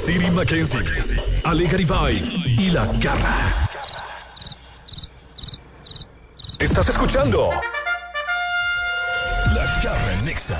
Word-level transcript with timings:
Siri 0.00 0.30
Mackenzie, 0.30 0.80
Ale 1.44 1.66
Garibay 1.66 2.16
y 2.58 2.70
La 2.70 2.86
Garra. 3.00 3.36
¿Estás 6.58 6.88
escuchando? 6.88 7.50
La 9.54 9.80
Garra 9.82 10.22
Nexa. 10.24 10.58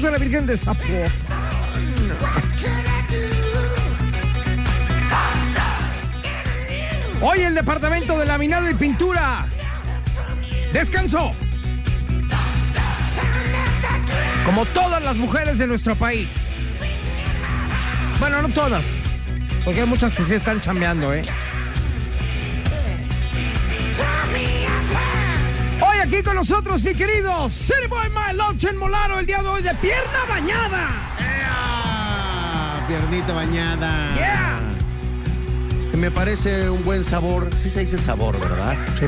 De 0.00 0.10
la 0.10 0.16
Virgen 0.16 0.46
de 0.46 0.56
Zapo. 0.56 0.82
Hoy 7.20 7.40
el 7.40 7.54
departamento 7.54 8.18
de 8.18 8.24
laminado 8.24 8.70
y 8.70 8.74
pintura 8.74 9.44
descansó. 10.72 11.34
Como 14.46 14.64
todas 14.66 15.02
las 15.02 15.16
mujeres 15.16 15.58
de 15.58 15.66
nuestro 15.66 15.94
país. 15.94 16.30
Bueno, 18.18 18.40
no 18.40 18.48
todas. 18.48 18.86
Porque 19.66 19.82
hay 19.82 19.86
muchas 19.86 20.14
que 20.14 20.22
sí 20.22 20.32
están 20.32 20.62
chambeando, 20.62 21.12
¿eh? 21.12 21.20
Aquí 26.12 26.22
con 26.22 26.34
nosotros, 26.34 26.82
mi 26.82 26.94
querido 26.94 27.48
City 27.50 27.86
Boy 27.88 28.08
My 28.10 28.36
Love 28.36 28.72
Molaro, 28.74 29.18
el 29.20 29.26
día 29.26 29.42
de 29.42 29.48
hoy 29.48 29.62
de 29.62 29.74
pierna 29.76 30.24
bañada. 30.28 30.88
Piernita 32.88 33.32
bañada. 33.32 34.14
Yeah. 34.16 34.58
Que 35.92 35.96
me 35.96 36.10
parece 36.10 36.68
un 36.68 36.82
buen 36.84 37.04
sabor. 37.04 37.48
Sí 37.60 37.70
se 37.70 37.80
dice 37.80 37.98
sabor, 37.98 38.38
¿verdad? 38.40 38.76
Sí, 38.98 39.04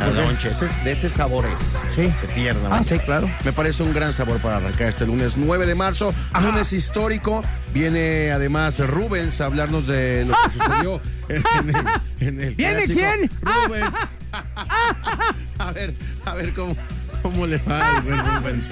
ese- 0.48 0.68
de 0.84 0.92
ese 0.92 1.08
sabor 1.08 1.44
es. 1.46 1.76
Sí. 1.96 2.02
De 2.02 2.28
pierna 2.34 2.60
Ah, 2.66 2.68
bañada. 2.70 2.88
sí, 2.88 2.98
claro. 3.04 3.28
Me 3.44 3.52
parece 3.52 3.82
un 3.82 3.92
gran 3.92 4.12
sabor 4.12 4.38
para 4.38 4.58
arrancar 4.58 4.88
este 4.88 5.04
lunes 5.06 5.36
9 5.36 5.66
de 5.66 5.74
marzo. 5.74 6.14
Ajá. 6.32 6.46
Lunes 6.46 6.72
histórico. 6.72 7.42
Viene 7.74 8.30
además 8.30 8.78
Rubens 8.78 9.40
a 9.40 9.46
hablarnos 9.46 9.86
de 9.88 10.24
lo 10.26 10.34
que 10.34 10.58
sucedió 10.58 11.00
en, 11.28 11.42
en 11.58 11.74
el, 11.76 11.86
en 12.20 12.40
el 12.40 12.54
¿Viene 12.54 12.84
clásico. 12.84 13.00
quién? 13.00 13.30
Rubens. 13.40 13.96
a 15.58 15.72
ver, 15.72 15.94
a 16.24 16.34
ver 16.34 16.54
cómo, 16.54 16.74
cómo 17.22 17.46
le 17.46 17.58
va 17.58 18.00
Rubens. 18.00 18.70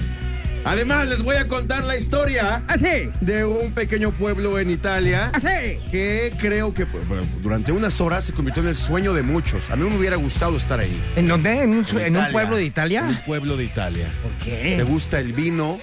Además, 0.63 1.07
les 1.07 1.23
voy 1.23 1.37
a 1.37 1.47
contar 1.47 1.83
la 1.85 1.97
historia 1.97 2.61
Así, 2.67 3.09
de 3.19 3.45
un 3.45 3.71
pequeño 3.73 4.11
pueblo 4.11 4.59
en 4.59 4.69
Italia 4.69 5.31
así. 5.33 5.79
que 5.89 6.31
creo 6.39 6.71
que 6.71 6.83
bueno, 6.83 7.23
durante 7.41 7.71
unas 7.71 7.99
horas 7.99 8.25
se 8.25 8.33
convirtió 8.33 8.61
en 8.61 8.69
el 8.69 8.75
sueño 8.75 9.11
de 9.13 9.23
muchos. 9.23 9.71
A 9.71 9.75
mí 9.75 9.89
me 9.89 9.97
hubiera 9.97 10.17
gustado 10.17 10.55
estar 10.57 10.79
ahí. 10.79 11.03
¿En 11.15 11.25
dónde? 11.25 11.63
¿En 11.63 11.71
un, 11.71 11.85
En 11.99 12.15
en 12.15 12.31
pueblo 12.31 12.57
de 12.57 12.61
En 12.61 12.67
Italia? 12.67 13.01
un 13.07 13.17
pueblo 13.25 13.57
de 13.57 13.63
Italia. 13.63 14.05
¿Por 14.21 14.31
¿Te 14.33 14.75
qué? 14.77 14.83
gusta 14.83 15.19
el 15.19 15.33
vino? 15.33 15.79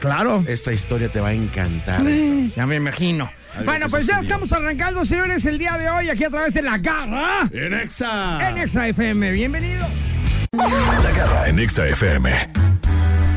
Claro. 0.00 0.42
Esta 0.48 0.72
historia 0.72 1.10
te 1.10 1.20
va 1.20 1.28
a 1.28 1.32
encantar. 1.34 2.02
Mm, 2.02 2.48
Ya 2.56 2.64
me 2.64 2.76
imagino. 2.76 3.30
Algo 3.52 3.66
Bueno, 3.66 3.88
pues 3.90 4.06
ya 4.06 4.20
estamos 4.20 4.50
arrancando, 4.54 5.04
señores, 5.04 5.44
el 5.44 5.58
día 5.58 5.76
de 5.76 5.90
hoy 5.90 6.08
aquí 6.08 6.24
a 6.24 6.30
través 6.30 6.54
de 6.54 6.62
La 6.62 6.78
Garra 6.78 7.46
En 7.52 7.74
Exa. 7.74 8.48
en 8.48 8.56
Exa 8.56 8.88
FM. 8.88 9.32
Bienvenido. 9.32 9.86
La 10.56 11.10
Garra 11.16 11.48
en 11.48 11.56
Nexa 11.56 11.86
FM. 11.88 12.30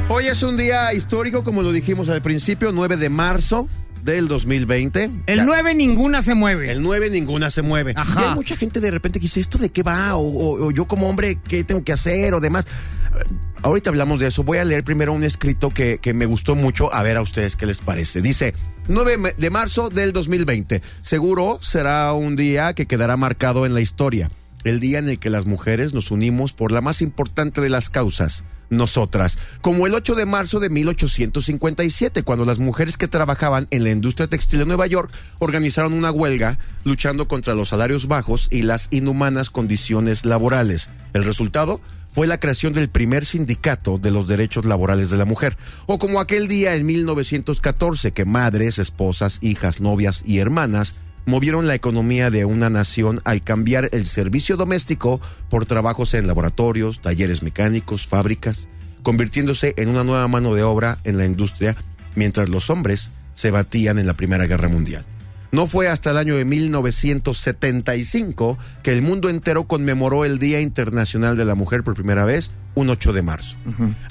Hoy 0.10 0.28
es 0.28 0.44
un 0.44 0.56
día 0.56 0.94
histórico, 0.94 1.44
como 1.44 1.64
lo 1.64 1.72
dijimos 1.72 2.10
al 2.10 2.22
principio, 2.22 2.72
9 2.72 2.96
de 2.98 3.10
marzo 3.10 3.68
del 4.04 4.28
2020. 4.28 5.10
El 5.26 5.38
Ya- 5.40 5.44
9 5.46 5.74
ninguna 5.74 6.22
se 6.22 6.36
mueve. 6.36 6.72
El 6.72 6.84
9 6.84 7.10
ninguna 7.10 7.50
se 7.50 7.64
mueve. 7.64 7.94
Ajá. 7.96 8.22
Y 8.22 8.24
hay 8.26 8.36
mucha 8.36 8.56
gente 8.56 8.80
de 8.80 8.92
repente 8.92 9.20
que 9.20 9.24
dice, 9.24 9.40
¿esto 9.40 9.58
de 9.58 9.70
qué 9.70 9.82
va? 9.82 10.16
O, 10.16 10.22
o- 10.22 10.68
o 10.68 10.72
yo 10.72 10.86
como 10.88 11.10
hombre, 11.10 11.40
¿qué 11.48 11.64
tengo 11.64 11.84
que 11.84 11.92
hacer? 11.94 12.34
O 12.36 12.40
demás. 12.40 12.66
Eh, 12.66 13.34
Ahorita 13.64 13.90
hablamos 13.90 14.20
de 14.20 14.28
eso. 14.28 14.44
Voy 14.44 14.60
a 14.60 14.64
leer 14.66 14.84
primero 14.84 15.12
un 15.14 15.24
escrito 15.24 15.72
que, 15.72 15.98
que 15.98 16.14
me 16.14 16.28
gustó 16.28 16.54
mucho. 16.56 16.94
A 16.94 17.02
ver 17.02 17.18
a 17.18 17.22
ustedes 17.24 17.56
qué 17.56 17.66
les 17.66 17.80
parece. 17.80 18.22
Dice, 18.22 18.54
9 18.88 19.18
me- 19.18 19.34
de 19.36 19.50
marzo 19.50 19.90
del 19.90 20.14
2020. 20.14 20.84
Seguro 21.02 21.58
será 21.64 22.14
un 22.14 22.36
día 22.36 22.74
que 22.76 22.86
quedará 22.86 23.18
marcado 23.18 23.66
en 23.66 23.74
la 23.74 23.82
historia. 23.82 24.30
El 24.68 24.82
día 24.82 25.00
en 25.00 25.08
el 25.08 25.18
que 25.18 25.30
las 25.30 25.46
mujeres 25.46 25.94
nos 25.94 26.12
unimos 26.12 26.52
por 26.52 26.74
la 26.74 26.82
más 26.82 27.02
importante 27.02 27.62
de 27.62 27.70
las 27.70 27.90
causas, 27.90 28.44
nosotras, 28.70 29.38
como 29.62 29.88
el 29.88 29.94
8 29.94 30.14
de 30.14 30.26
marzo 30.26 30.60
de 30.60 30.70
1857, 30.70 32.24
cuando 32.24 32.44
las 32.44 32.60
mujeres 32.60 32.98
que 32.98 33.08
trabajaban 33.08 33.68
en 33.72 33.86
la 33.86 33.92
industria 33.92 34.28
textil 34.28 34.60
de 34.60 34.66
Nueva 34.66 34.86
York 34.86 35.10
organizaron 35.40 35.94
una 35.94 36.12
huelga 36.12 36.60
luchando 36.84 37.30
contra 37.30 37.56
los 37.56 37.70
salarios 37.70 38.10
bajos 38.10 38.50
y 38.52 38.64
las 38.64 38.90
inhumanas 38.92 39.50
condiciones 39.50 40.26
laborales. 40.26 40.90
El 41.14 41.24
resultado 41.24 41.80
fue 42.10 42.28
la 42.28 42.42
creación 42.42 42.74
del 42.74 42.90
primer 42.90 43.26
sindicato 43.26 44.00
de 44.00 44.12
los 44.12 44.28
derechos 44.28 44.66
laborales 44.66 45.10
de 45.10 45.18
la 45.18 45.24
mujer, 45.24 45.56
o 45.86 45.98
como 45.98 46.20
aquel 46.20 46.50
día 46.50 46.76
en 46.76 46.86
1914 46.86 48.12
que 48.12 48.26
madres, 48.26 48.80
esposas, 48.80 49.38
hijas, 49.40 49.80
novias 49.80 50.24
y 50.26 50.40
hermanas 50.40 50.96
movieron 51.28 51.68
la 51.68 51.76
economía 51.76 52.32
de 52.32 52.46
una 52.46 52.72
nación 52.72 53.22
al 53.26 53.44
cambiar 53.44 53.90
el 53.92 54.08
servicio 54.08 54.58
doméstico 54.58 55.22
por 55.50 55.66
trabajos 55.66 56.14
en 56.14 56.26
laboratorios, 56.26 57.02
talleres 57.02 57.44
mecánicos, 57.44 58.08
fábricas, 58.08 58.70
convirtiéndose 59.04 59.74
en 59.78 59.90
una 59.90 60.06
nueva 60.06 60.28
mano 60.30 60.56
de 60.56 60.64
obra 60.64 61.00
en 61.04 61.18
la 61.18 61.26
industria, 61.26 61.76
mientras 62.16 62.48
los 62.50 62.70
hombres 62.70 63.12
se 63.36 63.52
batían 63.52 64.00
en 64.00 64.08
la 64.08 64.16
Primera 64.16 64.48
Guerra 64.48 64.70
Mundial. 64.70 65.06
No 65.52 65.68
fue 65.68 65.90
hasta 65.90 66.12
el 66.12 66.18
año 66.18 66.36
de 66.36 66.46
1975 66.46 68.58
que 68.82 68.94
el 68.94 69.02
mundo 69.02 69.30
entero 69.30 69.66
conmemoró 69.66 70.24
el 70.24 70.40
Día 70.40 70.62
Internacional 70.62 71.36
de 71.36 71.44
la 71.46 71.56
Mujer 71.56 71.84
por 71.84 71.94
primera 71.94 72.24
vez, 72.26 72.52
un 72.78 72.92
8 72.92 73.12
de 73.12 73.24
marzo. 73.24 73.58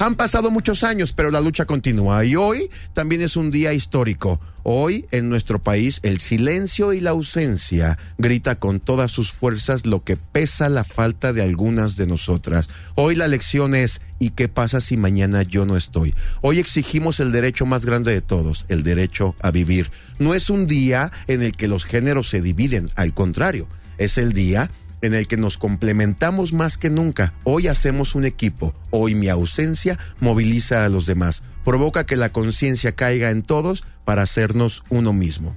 Han 0.01 0.17
pasado 0.17 0.51
muchos 0.51 0.83
años, 0.83 1.13
pero 1.13 1.31
la 1.31 1.41
lucha 1.41 1.67
continúa 1.67 2.25
y 2.25 2.35
hoy 2.35 2.69
también 2.95 3.21
es 3.21 3.37
un 3.37 3.53
día 3.53 3.73
histórico. 3.73 4.41
Hoy 4.65 5.07
en 5.13 5.29
nuestro 5.29 5.61
país 5.61 6.01
el 6.03 6.19
silencio 6.19 6.93
y 6.93 7.01
la 7.01 7.11
ausencia 7.11 7.97
grita 8.19 8.57
con 8.57 8.81
todas 8.81 9.13
sus 9.13 9.31
fuerzas 9.31 9.87
lo 9.87 10.03
que 10.03 10.17
pesa 10.17 10.69
la 10.69 10.83
falta 10.83 11.33
de 11.33 11.43
algunas 11.43 11.95
de 11.95 12.09
nosotras. 12.09 12.69
Hoy 12.97 13.15
la 13.15 13.29
lección 13.29 13.77
es 13.77 14.01
¿y 14.19 14.31
qué 14.31 14.49
pasa 14.49 14.81
si 14.81 14.97
mañana 14.97 15.45
yo 15.45 15.65
no 15.65 15.77
estoy? 15.77 16.17
Hoy 16.41 16.59
exigimos 16.59 17.21
el 17.21 17.31
derecho 17.31 17.67
más 17.67 17.87
grande 17.87 18.13
de 18.13 18.21
todos, 18.21 18.65
el 18.69 18.83
derecho 18.83 19.37
a 19.41 19.53
vivir. 19.53 19.93
No 20.19 20.35
es 20.35 20.51
un 20.51 20.67
día 20.67 21.13
en 21.29 21.43
el 21.43 21.53
que 21.53 21.69
los 21.69 21.85
géneros 21.85 22.29
se 22.29 22.41
dividen, 22.41 22.91
al 22.97 23.15
contrario, 23.15 23.69
es 23.99 24.19
el 24.19 24.33
día 24.33 24.73
en 25.02 25.14
el 25.14 25.28
que 25.28 25.37
nos 25.37 25.58
complementamos 25.58 26.52
más 26.52 26.78
que 26.78 26.90
nunca. 26.90 27.34
Hoy 27.44 27.69
hacemos 27.69 28.14
un 28.14 28.25
equipo. 28.25 28.75
Hoy 28.90 29.14
mi 29.14 29.28
ausencia 29.28 29.98
moviliza 30.20 30.84
a 30.84 30.88
los 30.88 31.06
demás. 31.06 31.43
Provoca 31.64 32.06
que 32.06 32.16
la 32.16 32.31
conciencia 32.31 32.93
caiga 32.93 33.31
en 33.31 33.43
todos 33.43 33.84
para 34.04 34.22
hacernos 34.22 34.84
uno 34.88 35.12
mismo. 35.12 35.54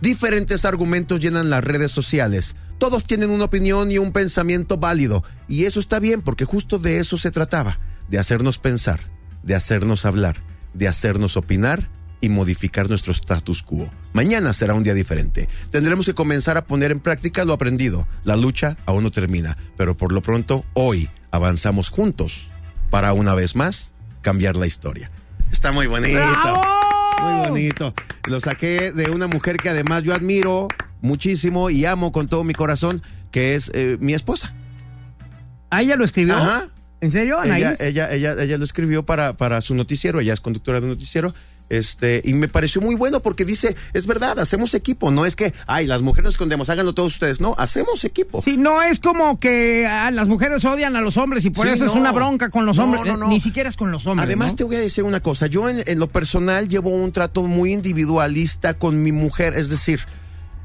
Diferentes 0.00 0.64
argumentos 0.64 1.20
llenan 1.20 1.50
las 1.50 1.64
redes 1.64 1.92
sociales. 1.92 2.56
Todos 2.78 3.04
tienen 3.04 3.30
una 3.30 3.44
opinión 3.44 3.90
y 3.90 3.98
un 3.98 4.12
pensamiento 4.12 4.78
válido. 4.78 5.24
Y 5.48 5.64
eso 5.64 5.80
está 5.80 5.98
bien 5.98 6.22
porque 6.22 6.44
justo 6.44 6.78
de 6.78 6.98
eso 6.98 7.18
se 7.18 7.30
trataba. 7.30 7.78
De 8.08 8.18
hacernos 8.18 8.58
pensar, 8.58 9.00
de 9.42 9.54
hacernos 9.54 10.04
hablar, 10.04 10.36
de 10.74 10.88
hacernos 10.88 11.36
opinar 11.36 11.90
y 12.20 12.28
modificar 12.28 12.88
nuestro 12.88 13.12
status 13.12 13.62
quo. 13.62 13.90
Mañana 14.12 14.52
será 14.52 14.74
un 14.74 14.82
día 14.82 14.94
diferente. 14.94 15.48
Tendremos 15.70 16.06
que 16.06 16.14
comenzar 16.14 16.56
a 16.56 16.64
poner 16.64 16.90
en 16.90 17.00
práctica 17.00 17.44
lo 17.44 17.52
aprendido. 17.52 18.06
La 18.24 18.36
lucha 18.36 18.76
aún 18.86 19.02
no 19.02 19.10
termina, 19.10 19.56
pero 19.76 19.96
por 19.96 20.12
lo 20.12 20.22
pronto 20.22 20.64
hoy 20.74 21.08
avanzamos 21.30 21.88
juntos 21.88 22.48
para 22.90 23.12
una 23.12 23.34
vez 23.34 23.56
más 23.56 23.92
cambiar 24.22 24.56
la 24.56 24.66
historia. 24.66 25.10
Está 25.50 25.72
muy 25.72 25.86
bonito. 25.86 26.18
Muy 27.22 27.48
bonito. 27.48 27.94
Lo 28.28 28.40
saqué 28.40 28.92
de 28.92 29.10
una 29.10 29.26
mujer 29.26 29.56
que 29.56 29.68
además 29.68 30.02
yo 30.02 30.14
admiro 30.14 30.68
muchísimo 31.02 31.70
y 31.70 31.84
amo 31.84 32.12
con 32.12 32.28
todo 32.28 32.44
mi 32.44 32.54
corazón, 32.54 33.02
que 33.30 33.54
es 33.54 33.70
eh, 33.74 33.96
mi 34.00 34.14
esposa. 34.14 34.52
¿Ah, 35.70 35.82
ella 35.82 35.96
lo 35.96 36.04
escribió? 36.04 36.36
Ajá. 36.36 36.68
¿En 37.00 37.10
serio, 37.10 37.42
Ella, 37.42 37.54
Anaís? 37.54 37.80
ella, 37.80 38.12
ella, 38.12 38.34
ella 38.38 38.58
lo 38.58 38.64
escribió 38.64 39.06
para, 39.06 39.34
para 39.34 39.62
su 39.62 39.74
noticiero, 39.74 40.20
ella 40.20 40.34
es 40.34 40.40
conductora 40.40 40.80
de 40.82 40.86
noticiero. 40.86 41.34
Este, 41.70 42.20
y 42.24 42.34
me 42.34 42.48
pareció 42.48 42.80
muy 42.82 42.96
bueno 42.96 43.20
porque 43.20 43.44
dice, 43.44 43.76
es 43.94 44.06
verdad, 44.06 44.38
hacemos 44.40 44.74
equipo, 44.74 45.10
no 45.12 45.24
es 45.24 45.36
que, 45.36 45.54
ay, 45.68 45.86
las 45.86 46.02
mujeres 46.02 46.24
nos 46.24 46.34
escondemos, 46.34 46.68
háganlo 46.68 46.92
todos 46.94 47.12
ustedes, 47.14 47.40
no, 47.40 47.54
hacemos 47.58 48.04
equipo. 48.04 48.42
Sí, 48.42 48.56
no 48.56 48.82
es 48.82 48.98
como 48.98 49.38
que 49.38 49.86
ah, 49.86 50.10
las 50.10 50.26
mujeres 50.26 50.64
odian 50.64 50.96
a 50.96 51.00
los 51.00 51.16
hombres 51.16 51.44
y 51.44 51.50
por 51.50 51.66
Sí, 51.66 51.72
eso 51.74 51.84
es 51.86 51.92
una 51.92 52.10
bronca 52.12 52.50
con 52.50 52.66
los 52.66 52.76
No, 52.76 52.84
hombres. 52.84 53.04
no, 53.06 53.14
Eh, 53.14 53.16
no. 53.16 53.28
Ni 53.28 53.38
siquiera 53.40 53.68
es 53.68 53.76
con 53.76 53.92
los 53.92 54.04
hombres. 54.06 54.26
Además, 54.26 54.56
te 54.56 54.64
voy 54.64 54.74
a 54.76 54.80
decir 54.80 55.04
una 55.04 55.20
cosa. 55.20 55.46
Yo, 55.46 55.68
en, 55.68 55.82
en 55.86 55.98
lo 56.00 56.08
personal, 56.08 56.68
llevo 56.68 56.90
un 56.90 57.12
trato 57.12 57.44
muy 57.44 57.72
individualista 57.72 58.74
con 58.74 59.00
mi 59.02 59.12
mujer. 59.12 59.54
Es 59.54 59.68
decir, 59.70 60.00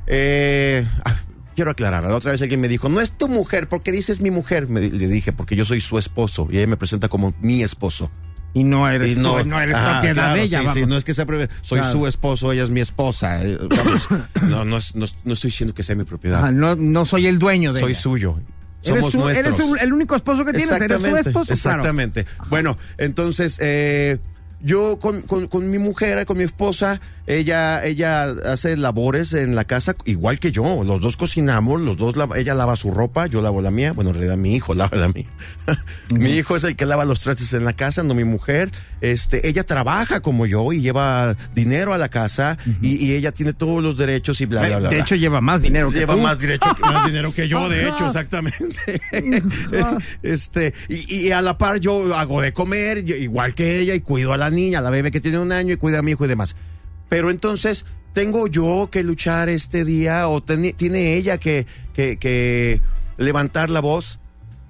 eh, 0.08 0.86
ah, 1.06 1.16
quiero 1.56 1.72
aclarar. 1.72 2.04
La 2.04 2.16
otra 2.16 2.32
vez 2.32 2.42
alguien 2.42 2.62
me 2.62 2.68
dijo, 2.68 2.90
no 2.90 3.00
es 3.02 3.12
tu 3.12 3.28
mujer, 3.28 3.68
¿por 3.70 3.82
qué 3.82 3.92
dices 3.92 4.22
mi 4.22 4.32
mujer? 4.32 4.68
Me, 4.68 4.82
le 4.82 5.08
dije, 5.08 5.32
porque 5.34 5.56
yo 5.56 5.66
soy 5.66 5.82
su 5.82 5.98
esposo 5.98 6.48
y 6.52 6.58
ella 6.58 6.68
me 6.68 6.78
presenta 6.78 7.08
como 7.10 7.34
mi 7.42 7.64
esposo. 7.64 8.10
Y 8.56 8.64
no 8.64 8.90
eres, 8.90 9.16
Y 9.18 9.20
no, 9.22 9.44
no 9.44 9.60
eres 9.62 9.76
Ajá, 9.76 9.92
propiedad 10.00 10.14
claro, 10.16 10.34
de 10.36 10.42
ella. 10.44 10.74
sí, 10.74 10.86
no 10.88 10.98
es 10.98 11.04
que 11.04 11.14
sea 11.14 11.26
propiedad. 11.28 11.52
Soy 11.62 11.80
Claro. 11.82 12.00
su 12.00 12.08
esposo, 12.08 12.52
ella 12.54 12.64
es 12.64 12.70
mi 12.72 12.80
esposa. 12.80 13.44
eh, 13.44 13.58
vamos, 13.70 14.08
no, 14.50 14.66
no, 14.66 14.78
es- 14.78 14.96
no, 14.96 15.06
no 15.26 15.34
estoy 15.34 15.50
diciendo 15.52 15.74
que 15.76 15.84
sea 15.84 15.96
mi 15.96 16.06
propiedad. 16.06 16.40
Ajá, 16.40 16.52
no, 16.52 16.76
no 16.76 17.06
soy 17.06 17.28
el 17.28 17.38
dueño 17.38 17.74
de 17.74 17.82
soy 17.82 17.92
ella. 17.92 18.00
suyo. 18.02 18.40
Eres 18.82 18.96
Somos 19.00 19.12
tú- 19.12 19.20
nuestros. 19.20 19.60
Eres 19.60 19.82
el 19.82 19.94
único 19.94 20.16
esposo 20.16 20.46
que 20.46 20.54
tienes, 20.54 20.72
eres 20.72 20.88
su 20.88 20.94
Exactamente, 20.96 21.30
esposo. 21.30 21.46
claro. 21.46 21.54
exactamente. 21.54 22.26
Bueno, 22.50 22.78
entonces, 22.98 23.58
eh, 23.60 24.20
yo 24.62 24.98
con, 25.00 25.22
con- 25.22 25.48
con 25.48 25.70
mi 25.70 25.78
mujer, 25.78 26.26
con 26.26 26.38
mi 26.38 26.44
esposa, 26.44 27.00
ella, 27.28 27.86
ella 27.86 28.24
hace 28.46 28.78
labores 28.78 29.34
en 29.34 29.56
la 29.56 29.64
casa 29.66 29.96
igual 30.06 30.40
que 30.40 30.52
yo. 30.52 30.84
Los 30.84 31.02
dos 31.02 31.18
cocinamos, 31.18 31.82
los 31.82 31.98
dos, 31.98 32.16
lava- 32.16 32.38
ella 32.38 32.54
lava 32.54 32.76
su 32.76 32.92
ropa, 32.92 33.28
yo 33.28 33.42
lavo 33.42 33.62
la 33.62 33.72
mía. 33.72 33.94
Bueno, 33.94 34.10
en 34.12 34.16
realidad 34.16 34.38
mi 34.38 34.56
hijo 34.56 34.74
lava 34.76 34.98
la 34.98 35.10
mía. 35.10 35.26
mi 36.10 36.32
hijo 36.32 36.56
es 36.56 36.64
el 36.64 36.76
que 36.76 36.86
lava 36.86 37.06
los 37.06 37.20
trastes 37.22 37.54
en 37.54 37.66
la 37.66 37.74
casa, 37.74 38.04
no 38.04 38.14
mi 38.16 38.24
mujer. 38.24 38.72
Este, 39.02 39.48
ella 39.48 39.66
trabaja 39.66 40.22
como 40.22 40.46
yo 40.46 40.72
y 40.74 40.82
lleva 40.82 41.36
dinero 41.54 41.94
a 41.94 41.98
la 41.98 42.10
casa 42.10 42.58
y, 42.82 42.96
y 43.06 43.14
ella 43.14 43.32
tiene 43.34 43.54
todos 43.54 43.84
los 43.84 43.98
derechos 43.98 44.40
y 44.42 44.46
bla, 44.46 44.62
bla, 44.62 44.80
bla. 44.80 44.90
de 44.90 44.96
bla. 44.96 45.04
hecho, 45.06 45.16
lleva 45.16 45.42
más 45.42 45.62
dinero 45.62 45.90
que 45.92 46.00
Lleva 46.00 46.16
tú. 46.16 46.22
más, 46.22 46.40
derecho 46.40 46.68
más 46.82 47.06
dinero 47.06 47.34
que 47.34 47.48
yo, 47.48 47.68
de 47.70 47.90
hecho, 47.90 48.08
exactamente. 48.08 49.02
este, 50.24 50.74
y, 50.90 51.28
y 51.28 51.32
a 51.32 51.42
la 51.42 51.58
par 51.58 51.80
yo 51.80 52.16
hago 52.16 52.42
de 52.42 52.54
comer, 52.54 53.04
yo- 53.04 53.16
igual 53.16 53.54
que 53.54 53.80
ella, 53.80 53.96
y 53.96 54.02
cuido 54.02 54.34
a 54.34 54.38
la 54.38 54.50
niña, 54.50 54.80
a 54.80 54.82
la 54.82 54.90
bebé 54.90 55.12
que 55.12 55.20
tiene 55.22 55.40
un 55.40 55.52
año, 55.52 55.74
y 55.74 55.78
cuido 55.78 56.00
a 56.00 56.02
mi 56.02 56.12
hijo 56.12 56.26
y 56.26 56.28
demás. 56.28 56.56
Pero 57.10 57.30
entonces, 57.30 57.86
¿tengo 58.14 58.48
yo 58.48 58.90
que 58.92 59.04
luchar 59.04 59.50
este 59.50 59.86
día 59.86 60.28
o 60.28 60.42
tiene 60.42 61.14
ella 61.16 61.38
que, 61.38 61.68
que, 61.94 62.18
que 62.18 62.82
levantar 63.18 63.70
la 63.70 63.80
voz? 63.82 64.20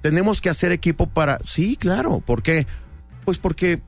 Tenemos 0.02 0.42
que 0.42 0.50
hacer 0.50 0.72
equipo 0.72 1.08
para... 1.08 1.40
Sí, 1.48 1.78
claro. 1.78 2.20
¿Por 2.24 2.44
qué? 2.44 2.68
Pues 3.24 3.40
porque 3.40 3.82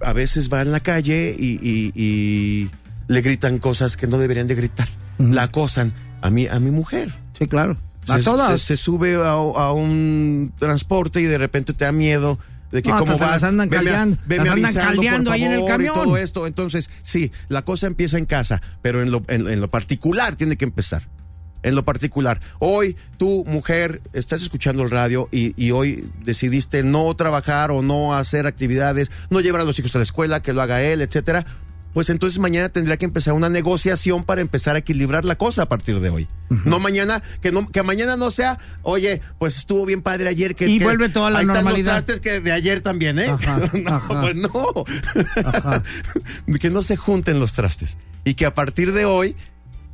a 0.00 0.12
veces 0.12 0.48
va 0.52 0.62
en 0.62 0.72
la 0.72 0.80
calle 0.80 1.34
y, 1.38 1.58
y- 1.62 1.92
y 1.94 2.70
le 3.08 3.20
gritan 3.22 3.58
cosas 3.58 3.96
que 3.96 4.06
no 4.06 4.18
deberían 4.18 4.46
de 4.46 4.54
gritar. 4.54 4.86
La 5.18 5.44
acosan 5.44 5.92
a 6.20 6.30
mi, 6.30 6.46
a 6.46 6.58
mi 6.60 6.70
mujer. 6.70 7.12
Sí, 7.38 7.46
claro. 7.46 7.76
A 8.08 8.18
Se, 8.18 8.24
todas. 8.24 8.60
se- 8.60 8.66
se 8.68 8.76
sube 8.76 9.16
a, 9.16 9.30
a 9.32 9.72
un 9.72 10.52
transporte 10.58 11.20
y 11.20 11.24
de 11.24 11.38
repente 11.38 11.72
te 11.74 11.84
da 11.84 11.92
miedo 11.92 12.38
de 12.70 12.82
que 12.82 12.90
No, 12.90 12.98
se 13.00 13.12
vas. 13.12 13.20
las 13.20 13.42
andan 13.44 13.68
caldeando, 13.68 14.16
las 14.28 14.48
andan 14.48 14.74
caldeando 14.74 15.30
ahí 15.32 15.44
en 15.44 15.52
el 15.52 15.64
camión. 15.64 15.92
Y 15.94 15.98
todo 15.98 16.16
esto. 16.16 16.46
Entonces, 16.46 16.90
sí, 17.02 17.32
la 17.48 17.62
cosa 17.62 17.86
empieza 17.86 18.18
en 18.18 18.26
casa, 18.26 18.60
pero 18.82 19.02
en 19.02 19.10
lo, 19.10 19.22
en, 19.28 19.48
en 19.48 19.60
lo 19.60 19.68
particular 19.68 20.36
tiene 20.36 20.56
que 20.56 20.64
empezar. 20.66 21.02
En 21.62 21.74
lo 21.74 21.84
particular. 21.84 22.40
Hoy, 22.60 22.96
tú, 23.16 23.44
mujer, 23.46 24.00
estás 24.12 24.42
escuchando 24.42 24.82
el 24.84 24.90
radio 24.90 25.28
y, 25.32 25.52
y 25.62 25.72
hoy 25.72 26.08
decidiste 26.24 26.82
no 26.84 27.12
trabajar 27.14 27.70
o 27.72 27.82
no 27.82 28.14
hacer 28.14 28.46
actividades, 28.46 29.10
no 29.28 29.40
llevar 29.40 29.62
a 29.62 29.64
los 29.64 29.78
hijos 29.78 29.94
a 29.96 29.98
la 29.98 30.04
escuela, 30.04 30.40
que 30.40 30.52
lo 30.52 30.62
haga 30.62 30.80
él, 30.82 31.00
etcétera. 31.00 31.44
Pues 31.94 32.10
entonces 32.10 32.38
mañana 32.38 32.68
tendría 32.68 32.96
que 32.96 33.06
empezar 33.06 33.32
una 33.34 33.48
negociación 33.48 34.22
para 34.22 34.40
empezar 34.40 34.76
a 34.76 34.78
equilibrar 34.80 35.24
la 35.24 35.36
cosa 35.36 35.62
a 35.62 35.68
partir 35.68 35.98
de 35.98 36.10
hoy. 36.10 36.28
No 36.64 36.78
mañana, 36.78 37.22
que 37.40 37.50
no, 37.50 37.66
que 37.66 37.82
mañana 37.82 38.16
no 38.16 38.30
sea, 38.30 38.58
oye, 38.82 39.20
pues 39.38 39.56
estuvo 39.58 39.84
bien 39.84 40.02
padre 40.02 40.28
ayer 40.28 40.54
que. 40.54 40.68
Y 40.68 40.78
que- 40.78 40.84
vuelve 40.84 41.08
toda 41.08 41.30
la 41.30 41.38
ahí 41.40 41.42
están 41.46 41.64
los 41.64 41.64
normalidad. 41.64 42.04
trastes 42.04 42.20
que 42.20 42.40
de 42.40 42.52
ayer 42.52 42.82
también, 42.82 43.18
¿eh? 43.18 43.28
Ajá, 43.30 43.58
no, 43.82 43.90
ajá. 43.90 44.20
pues 44.20 44.36
no. 44.36 44.84
que 46.60 46.70
no 46.70 46.82
se 46.82 46.96
junten 46.96 47.40
los 47.40 47.52
trastes. 47.52 47.96
Y 48.24 48.34
que 48.34 48.46
a 48.46 48.54
partir 48.54 48.92
de 48.92 49.04
hoy 49.04 49.34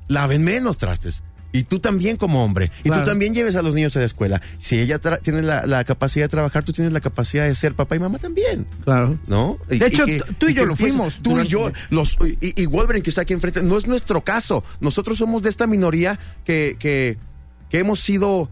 laven 0.09 0.45
menos 0.45 0.77
trastes. 0.79 1.23
Y 1.55 1.63
tú 1.63 1.79
también 1.79 2.17
como 2.17 2.45
hombre. 2.45 2.71
Y 2.81 2.89
Claro. 2.89 3.03
tú 3.05 3.11
también 3.11 3.33
lleves 3.33 3.55
a 3.55 3.63
los 3.63 3.75
niños 3.75 3.97
a 3.97 4.01
la 4.01 4.07
escuela. 4.07 4.43
Si 4.59 4.77
ella 4.79 4.99
tiene 5.23 5.41
la, 5.41 5.65
la 5.67 5.85
capacidad 5.85 6.25
de 6.25 6.29
trabajar, 6.29 6.65
tú 6.65 6.73
tienes 6.73 6.93
la 6.93 7.01
capacidad 7.01 7.45
de 7.47 7.55
ser 7.55 7.75
papá 7.75 7.95
y 7.95 8.01
mamá 8.01 8.19
también. 8.19 8.67
Claro. 8.83 9.17
¿No? 9.29 9.57
Y- 9.71 9.79
De 9.79 9.87
y 9.87 9.89
hecho, 9.89 10.05
que- 10.05 10.21
tú 10.37 10.49
y 10.49 10.51
y 10.51 10.55
yo 10.55 10.67
lo 10.67 10.75
fuimos 10.75 11.21
Tú 11.23 11.39
y 11.41 11.47
yo, 11.47 11.71
los, 11.91 12.19
y, 12.41 12.67
Wolverine 12.67 13.05
que 13.05 13.11
está 13.11 13.23
aquí 13.23 13.35
enfrente, 13.35 13.63
no 13.63 13.79
es 13.79 13.87
nuestro 13.87 14.23
caso. 14.25 14.65
Nosotros 14.81 15.17
somos 15.17 15.43
de 15.43 15.51
esta 15.51 15.69
minoría 15.69 16.19
que, 16.45 16.77
que, 16.79 17.19
que 17.71 17.79
hemos 17.79 18.01
sido 18.01 18.51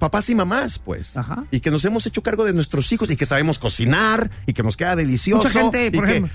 papás 0.00 0.28
y 0.30 0.34
mamás, 0.34 0.80
pues. 0.80 1.16
Ajá. 1.16 1.44
Y 1.52 1.60
que 1.60 1.70
nos 1.70 1.84
hemos 1.84 2.04
hecho 2.06 2.22
cargo 2.22 2.44
de 2.44 2.52
nuestros 2.52 2.90
hijos 2.92 3.10
y 3.12 3.16
que 3.16 3.26
sabemos 3.26 3.60
cocinar 3.60 4.28
y 4.44 4.52
que 4.54 4.62
nos 4.64 4.76
queda 4.76 4.96
delicioso. 4.96 5.44
Mucha 5.44 5.60
gente, 5.60 5.90
por 5.92 6.08
ejemplo, 6.08 6.32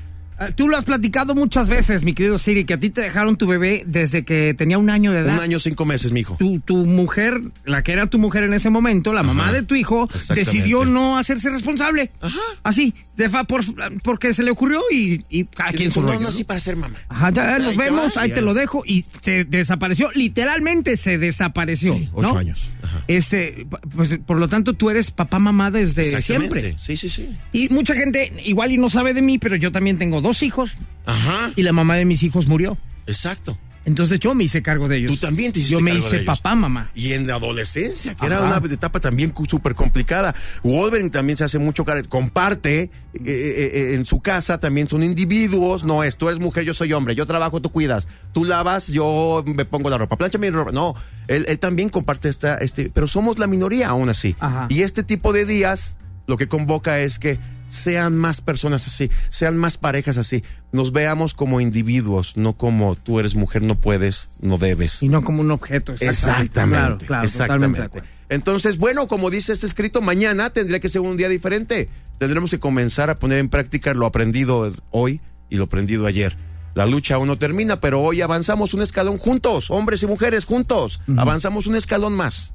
tú 0.55 0.67
lo 0.69 0.77
has 0.77 0.85
platicado 0.85 1.35
muchas 1.35 1.67
veces, 1.69 2.03
mi 2.03 2.13
querido 2.13 2.37
Siri, 2.37 2.65
que 2.65 2.73
a 2.75 2.79
ti 2.79 2.89
te 2.89 3.01
dejaron 3.01 3.37
tu 3.37 3.47
bebé 3.47 3.83
desde 3.85 4.23
que 4.23 4.53
tenía 4.53 4.77
un 4.77 4.89
año 4.89 5.11
de 5.11 5.19
edad. 5.19 5.33
Un 5.35 5.39
año, 5.43 5.59
cinco 5.59 5.85
meses, 5.85 6.11
mijo. 6.11 6.35
Tu, 6.37 6.59
tu 6.59 6.85
mujer, 6.85 7.41
la 7.65 7.83
que 7.83 7.91
era 7.91 8.07
tu 8.07 8.19
mujer 8.19 8.43
en 8.43 8.53
ese 8.53 8.69
momento, 8.69 9.13
la 9.13 9.23
mamá 9.23 9.51
de 9.51 9.63
tu 9.63 9.75
hijo, 9.75 10.09
decidió 10.35 10.85
no 10.85 11.17
hacerse 11.17 11.49
responsable. 11.49 12.11
Ajá. 12.21 12.39
Así, 12.63 12.93
de 13.17 13.29
fa- 13.29 13.43
por- 13.43 13.63
porque 14.01 14.33
se 14.33 14.43
le 14.43 14.51
ocurrió 14.51 14.81
y, 14.91 15.23
y 15.29 15.45
cada 15.45 15.71
quien 15.71 15.91
su 15.91 16.01
no, 16.01 16.13
no, 16.13 16.19
¿no? 16.19 16.27
así 16.27 16.43
para 16.43 16.59
ser 16.59 16.75
mamá. 16.75 16.95
Ajá, 17.09 17.29
ya 17.31 17.55
Ahí 17.55 17.61
nos 17.63 17.75
te 17.77 17.83
vemos, 17.83 18.17
va, 18.17 18.21
ahí 18.21 18.29
ya. 18.29 18.35
te 18.35 18.41
lo 18.41 18.53
dejo 18.53 18.83
y 18.85 19.05
se 19.23 19.43
desapareció, 19.45 20.09
literalmente 20.13 20.97
se 20.97 21.17
desapareció. 21.17 21.93
Sí, 21.95 22.09
ocho 22.13 22.33
¿no? 22.33 22.39
años. 22.39 22.67
Este, 23.07 23.67
pues 23.95 24.17
por 24.25 24.37
lo 24.39 24.47
tanto 24.47 24.73
tú 24.73 24.89
eres 24.89 25.11
papá 25.11 25.39
mamá 25.39 25.71
desde 25.71 26.21
siempre. 26.21 26.75
Sí, 26.77 26.95
sí, 26.97 27.09
sí. 27.09 27.29
Y 27.51 27.69
mucha 27.69 27.95
gente 27.95 28.33
igual 28.45 28.71
y 28.71 28.77
no 28.77 28.89
sabe 28.89 29.13
de 29.13 29.21
mí, 29.21 29.37
pero 29.37 29.55
yo 29.55 29.71
también 29.71 29.97
tengo 29.97 30.21
dos 30.21 30.41
hijos 30.41 30.77
Ajá. 31.05 31.51
y 31.55 31.63
la 31.63 31.73
mamá 31.73 31.95
de 31.95 32.05
mis 32.05 32.23
hijos 32.23 32.47
murió. 32.47 32.77
Exacto. 33.07 33.57
Entonces 33.85 34.19
yo 34.19 34.33
me 34.33 34.45
hice 34.45 34.61
cargo 34.61 34.87
de 34.87 34.97
ellos. 34.97 35.11
Tú 35.11 35.17
también 35.17 35.51
te 35.51 35.59
hiciste 35.59 35.73
Yo 35.73 35.81
me 35.81 35.91
cargo 35.91 36.05
hice 36.05 36.15
de 36.17 36.23
ellos. 36.23 36.39
papá 36.39 36.55
mamá. 36.55 36.91
Y 36.95 37.13
en 37.13 37.27
la 37.27 37.35
adolescencia, 37.35 38.15
que 38.15 38.25
era 38.25 38.41
una 38.41 38.57
etapa 38.73 38.99
también 38.99 39.33
súper 39.47 39.75
complicada. 39.75 40.33
Wolverine 40.63 41.09
también 41.09 41.37
se 41.37 41.43
hace 41.43 41.59
mucho 41.59 41.83
cargo, 41.83 42.07
comparte 42.07 42.81
eh, 42.81 42.89
eh, 43.25 43.71
eh, 43.73 43.95
en 43.95 44.05
su 44.05 44.21
casa, 44.21 44.59
también 44.59 44.87
son 44.87 45.03
individuos. 45.03 45.83
No 45.83 46.03
es, 46.03 46.15
tú 46.15 46.29
eres 46.29 46.39
mujer, 46.39 46.63
yo 46.63 46.73
soy 46.73 46.93
hombre, 46.93 47.15
yo 47.15 47.25
trabajo, 47.25 47.61
tú 47.61 47.71
cuidas. 47.71 48.07
Tú 48.31 48.45
lavas, 48.45 48.87
yo 48.87 49.43
me 49.45 49.65
pongo 49.65 49.89
la 49.89 49.97
ropa. 49.97 50.17
Plancha 50.17 50.37
mi 50.37 50.49
ropa. 50.49 50.71
No, 50.71 50.95
él, 51.27 51.45
él 51.47 51.59
también 51.59 51.89
comparte 51.89 52.29
esta, 52.29 52.57
este, 52.59 52.89
pero 52.93 53.07
somos 53.07 53.37
la 53.37 53.47
minoría 53.47 53.89
aún 53.89 54.09
así. 54.09 54.35
Ajá. 54.39 54.67
Y 54.69 54.83
este 54.83 55.03
tipo 55.03 55.33
de 55.33 55.45
días 55.45 55.97
lo 56.25 56.37
que 56.37 56.47
convoca 56.47 56.99
es 56.99 57.19
que 57.19 57.37
sean 57.73 58.17
más 58.17 58.41
personas 58.41 58.87
así, 58.87 59.09
sean 59.29 59.57
más 59.57 59.77
parejas 59.77 60.17
así, 60.17 60.43
nos 60.71 60.91
veamos 60.91 61.33
como 61.33 61.59
individuos, 61.59 62.37
no 62.37 62.53
como 62.53 62.95
tú 62.95 63.19
eres 63.19 63.35
mujer, 63.35 63.63
no 63.63 63.75
puedes, 63.75 64.29
no 64.39 64.57
debes. 64.57 65.01
Y 65.01 65.09
no 65.09 65.21
como 65.21 65.41
un 65.41 65.51
objeto. 65.51 65.93
Exactamente, 65.99 66.63
Claro, 66.63 66.97
claro, 67.05 67.25
exactamente. 67.25 68.01
Entonces, 68.29 68.77
bueno, 68.77 69.07
como 69.07 69.29
dice 69.29 69.53
este 69.53 69.67
escrito, 69.67 70.01
mañana 70.01 70.51
tendría 70.51 70.79
que 70.79 70.89
ser 70.89 71.01
un 71.01 71.17
día 71.17 71.29
diferente. 71.29 71.89
Tendremos 72.17 72.51
que 72.51 72.59
comenzar 72.59 73.09
a 73.09 73.19
poner 73.19 73.39
en 73.39 73.49
práctica 73.49 73.93
lo 73.93 74.05
aprendido 74.05 74.71
hoy 74.91 75.21
y 75.49 75.57
lo 75.57 75.65
aprendido 75.65 76.05
ayer. 76.05 76.35
La 76.75 76.85
lucha 76.87 77.15
aún 77.15 77.27
no 77.27 77.37
termina, 77.37 77.79
pero 77.79 78.01
hoy 78.01 78.21
avanzamos 78.21 78.73
un 78.73 78.81
escalón 78.81 79.17
juntos, 79.17 79.69
hombres 79.69 80.01
y 80.01 80.07
mujeres 80.07 80.45
juntos. 80.45 81.01
Avanzamos 81.17 81.67
un 81.67 81.75
escalón 81.75 82.13
más. 82.13 82.53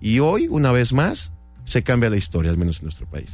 Y 0.00 0.20
hoy, 0.20 0.46
una 0.48 0.70
vez 0.70 0.92
más, 0.92 1.32
se 1.64 1.82
cambia 1.82 2.10
la 2.10 2.16
historia, 2.16 2.50
al 2.50 2.58
menos 2.58 2.78
en 2.78 2.84
nuestro 2.84 3.06
país. 3.06 3.30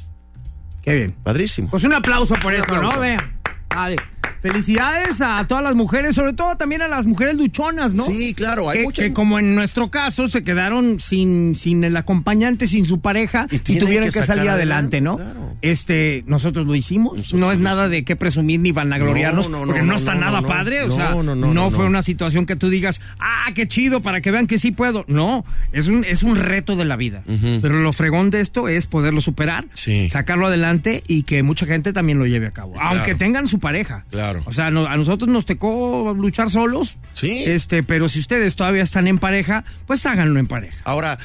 Qué 0.86 0.94
bien. 0.94 1.16
Padrísimo. 1.24 1.68
Pues 1.68 1.82
un 1.82 1.92
aplauso 1.92 2.34
por 2.36 2.54
Un 2.54 2.60
esto, 2.60 2.74
aplauso. 2.76 2.94
¿no? 2.96 3.02
Vean. 3.02 3.40
Vale. 3.74 3.96
Felicidades 4.42 5.20
a 5.20 5.44
todas 5.48 5.64
las 5.64 5.74
mujeres, 5.74 6.14
sobre 6.14 6.32
todo 6.32 6.56
también 6.56 6.82
a 6.82 6.88
las 6.88 7.06
mujeres 7.06 7.34
luchonas, 7.36 7.94
¿no? 7.94 8.04
Sí, 8.04 8.34
claro, 8.34 8.68
hay 8.70 8.78
que, 8.78 8.84
muchas- 8.84 9.04
que 9.06 9.12
como 9.12 9.38
en 9.38 9.54
nuestro 9.54 9.90
caso 9.90 10.28
se 10.28 10.44
quedaron 10.44 11.00
sin, 11.00 11.54
sin 11.54 11.82
el 11.84 11.96
acompañante, 11.96 12.66
sin 12.66 12.86
su 12.86 13.00
pareja 13.00 13.46
Y 13.50 13.58
tuvieron 13.58 14.10
que 14.10 14.22
salir 14.22 14.48
adelante, 14.48 14.98
adelante, 14.98 15.00
¿no? 15.00 15.16
claro. 15.16 15.56
Este, 15.62 16.22
nosotros 16.26 16.66
lo 16.66 16.74
hicimos. 16.74 17.16
Nosotros 17.18 17.40
no 17.40 17.50
es 17.52 17.58
nada 17.58 17.88
de 17.88 18.04
qué 18.04 18.14
presumir 18.14 18.60
ni 18.60 18.72
vanagloriarnos, 18.72 19.48
No, 19.48 19.58
no, 19.60 19.66
no, 19.66 19.72
porque 19.72 19.82
no, 19.82 19.96
está 19.96 20.14
nada 20.14 20.42
padre. 20.42 20.82
O 20.84 20.92
sea, 20.94 21.10
no, 21.10 21.22
no, 21.22 21.34
no, 21.34 21.52
no, 21.54 21.70
fue 21.70 21.86
una 21.86 22.02
situación 22.02 22.46
que 22.46 22.56
tú 22.56 22.68
digas, 22.68 23.00
ah, 23.18 23.50
qué 23.54 23.66
chido, 23.66 24.00
para 24.02 24.20
que 24.20 24.30
vean 24.30 24.46
que 24.46 24.58
sí 24.58 24.70
puedo. 24.70 25.04
No, 25.08 25.44
es 25.72 25.86
un, 25.88 26.04
es 26.04 26.22
un 26.22 26.36
reto 26.36 26.76
de 26.76 26.84
la 26.84 26.96
vida. 26.96 27.22
Pero 27.62 27.80
lo 27.80 27.92
fregón 27.92 28.30
de 28.30 28.40
esto 28.40 28.68
es 28.68 28.86
poderlo 28.86 29.20
superar, 29.20 29.64
Sí. 29.72 30.08
sacarlo 30.10 30.46
adelante 30.46 31.02
y 31.08 31.22
que 31.24 31.42
mucha 31.42 31.66
gente 31.66 31.92
también 31.92 32.18
lo 32.18 32.26
lleve 32.26 32.46
a 32.46 32.50
cabo. 32.52 32.74
Aunque 32.80 33.14
tengan 33.14 33.48
su 33.48 33.58
pareja. 33.58 34.04
Claro. 34.10 34.25
O 34.46 34.52
sea, 34.52 34.70
no- 34.70 34.86
a 34.86 34.96
nosotros 34.96 35.30
nos 35.30 35.46
tocó 35.46 36.14
luchar 36.16 36.50
solos. 36.50 36.98
Sí. 37.12 37.44
Este, 37.46 37.82
pero 37.82 38.08
si 38.08 38.18
ustedes 38.18 38.56
todavía 38.56 38.82
están 38.82 39.06
en 39.08 39.18
pareja, 39.18 39.64
pues 39.86 40.04
háganlo 40.06 40.38
en 40.40 40.46
pareja. 40.46 40.76
Ahora, 40.84 41.18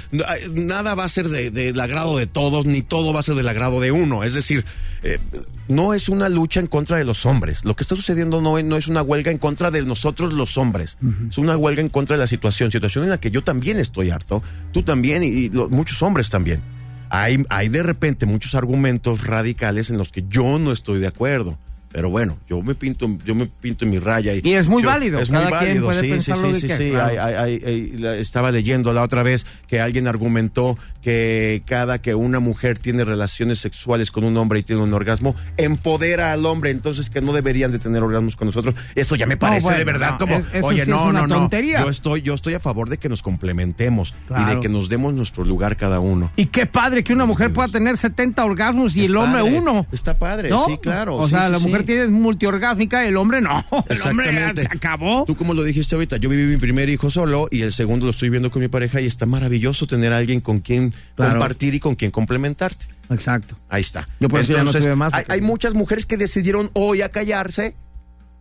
nada 0.53 0.95
va 0.95 1.03
a 1.05 1.09
ser 1.09 1.27
de- 1.29 1.51
del 1.51 1.79
agrado 1.79 2.17
de 2.17 2.27
todos, 2.27 2.65
ni 2.65 2.81
todo 2.81 3.13
va 3.13 3.21
a 3.21 3.23
ser 3.23 3.35
del 3.35 3.47
agrado 3.47 3.79
de 3.79 3.91
uno. 3.91 4.23
Es 4.23 4.33
decir, 4.33 4.65
eh, 5.03 5.17
no 5.67 5.93
es 5.93 6.09
una 6.09 6.29
lucha 6.29 6.59
en 6.59 6.67
contra 6.67 6.97
de 6.97 7.03
los 7.05 7.25
hombres. 7.25 7.63
Lo 7.65 7.75
que 7.75 7.83
está 7.83 7.95
sucediendo 7.95 8.41
no, 8.41 8.57
es- 8.57 8.65
no 8.65 8.75
es 8.77 8.87
una 8.87 9.01
huelga 9.01 9.31
en 9.31 9.37
contra 9.37 9.71
de 9.71 9.83
nosotros 9.85 10.33
los 10.33 10.57
hombres. 10.57 10.97
Es 11.29 11.37
una 11.37 11.57
huelga 11.57 11.81
en 11.81 11.89
contra 11.89 12.15
de 12.15 12.19
la 12.21 12.27
situación. 12.27 12.71
Situación 12.71 13.03
en 13.05 13.09
la 13.09 13.19
que 13.19 13.31
yo 13.31 13.43
también 13.43 13.79
estoy 13.79 14.09
harto, 14.11 14.43
tú 14.71 14.83
también 14.83 15.23
y, 15.23 15.27
y 15.27 15.49
lo- 15.49 15.69
muchos 15.69 16.01
hombres 16.01 16.29
también. 16.29 16.61
Hay, 17.13 17.43
hay 17.49 17.67
de 17.67 17.83
repente 17.83 18.25
muchos 18.25 18.55
argumentos 18.55 19.25
radicales 19.27 19.89
en 19.89 19.97
los 19.97 20.09
que 20.09 20.23
yo 20.29 20.59
no 20.59 20.71
estoy 20.71 20.99
de 20.99 21.07
acuerdo. 21.07 21.57
Pero 21.91 22.09
bueno, 22.09 22.37
yo 22.49 22.61
me 22.61 22.73
pinto, 22.75 23.07
yo 23.25 23.35
me 23.35 23.45
pinto 23.47 23.85
en 23.85 23.91
mi 23.91 23.99
raya. 23.99 24.33
Y, 24.33 24.41
Y 24.43 24.53
es 24.53 24.67
muy 24.67 24.81
yo- 24.83 24.89
válido, 24.89 25.19
Es 25.19 25.29
cada 25.29 25.43
muy 25.43 25.51
válido, 25.51 25.85
puede 25.87 26.01
sí, 26.01 26.21
sí, 26.21 26.31
sí, 26.59 26.67
que 26.67 26.77
sí, 26.77 26.89
claro. 26.91 27.45
Estaba 28.13 28.51
leyendo 28.51 28.93
la 28.93 29.03
otra 29.03 29.23
vez 29.23 29.45
que 29.67 29.79
alguien 29.79 30.07
argumentó 30.07 30.77
que 31.01 31.63
cada 31.65 31.99
que 32.01 32.15
una 32.15 32.39
mujer 32.39 32.77
tiene 32.77 33.03
relaciones 33.03 33.59
sexuales 33.59 34.11
con 34.11 34.23
un 34.23 34.37
hombre 34.37 34.59
y 34.59 34.63
tiene 34.63 34.81
un 34.81 34.93
orgasmo, 34.93 35.35
empodera 35.57 36.31
al 36.31 36.45
hombre, 36.45 36.69
entonces 36.71 37.09
que 37.09 37.21
no 37.21 37.33
deberían 37.33 37.71
de 37.71 37.79
tener 37.79 38.03
orgasmos 38.03 38.35
con 38.35 38.47
nosotros. 38.47 38.75
Eso 38.95 39.15
ya 39.15 39.25
me 39.25 39.37
parece 39.37 39.63
bueno, 39.63 39.77
de 39.79 39.83
verdad 39.83 40.11
no, 40.11 40.17
como, 40.19 40.35
es- 40.37 40.63
oye, 40.63 40.85
sí 40.85 40.89
no, 40.89 41.11
no, 41.11 41.27
no. 41.27 41.49
Yo 41.49 41.89
estoy, 41.89 42.21
yo 42.21 42.33
estoy 42.35 42.53
a 42.53 42.59
favor 42.59 42.89
de 42.89 42.97
que 42.97 43.09
nos 43.09 43.21
complementemos 43.21 44.13
y 44.39 44.43
de 44.45 44.59
que 44.59 44.69
nos 44.69 44.89
demos 44.89 45.13
nuestro 45.13 45.43
lugar 45.43 45.77
cada 45.77 45.99
uno. 45.99 46.31
Y 46.35 46.45
qué 46.47 46.65
padre 46.65 47.03
que 47.03 47.13
una 47.13 47.25
mujer 47.25 47.51
pueda 47.51 47.67
tener 47.69 47.97
70 47.97 48.43
orgasmos 48.45 48.95
y 48.95 49.01
Es 49.01 49.05
el 49.07 49.17
hombre 49.17 49.41
padre, 49.41 49.57
uno. 49.57 49.87
está 49.91 50.13
padre, 50.17 50.49
¿No? 50.49 50.65
sí, 50.65 50.77
claro, 50.77 51.15
O 51.17 51.25
sí, 51.25 51.31
sea, 51.31 51.49
la 51.49 51.59
mujer 51.59 51.80
sí. 51.81 51.87
tiene 51.87 52.07
multiorgásmica, 52.07 53.05
el 53.05 53.17
hombre 53.17 53.41
no. 53.41 53.63
El 53.89 54.01
hombre 54.03 54.33
ya 54.33 54.53
se 54.55 54.67
acabó. 54.67 55.25
Tú 55.25 55.35
como 55.35 55.53
lo 55.53 55.63
dijiste 55.63 55.95
ahorita, 55.95 56.17
yo 56.17 56.29
viví 56.29 56.43
mi 56.45 56.57
primer 56.57 56.89
hijo 56.89 57.09
solo 57.11 57.47
y 57.51 57.61
el 57.61 57.73
segundo 57.73 58.05
lo 58.05 58.11
estoy 58.11 58.29
viendo 58.29 58.49
con 58.51 58.61
mi 58.61 58.67
pareja 58.67 59.01
y 59.01 59.05
está 59.05 59.25
maravilloso 59.25 59.87
tener 59.87 60.13
a 60.13 60.17
alguien 60.17 60.39
con 60.41 60.59
quien 60.59 60.93
Claro. 61.15 61.31
compartir 61.33 61.75
y 61.75 61.79
con 61.79 61.95
quien 61.95 62.11
complementarte. 62.11 62.85
Exacto. 63.09 63.55
Ahí 63.69 63.81
está. 63.81 64.07
Yo 64.19 64.29
por 64.29 64.39
eso 64.39 64.53
ya 64.53 64.63
no 64.63 64.95
más, 64.95 65.13
hay, 65.27 65.41
muchas 65.41 65.73
mujeres 65.73 66.05
que 66.05 66.17
decidieron 66.17 66.69
hoy 66.73 67.01
acallarse 67.01 67.75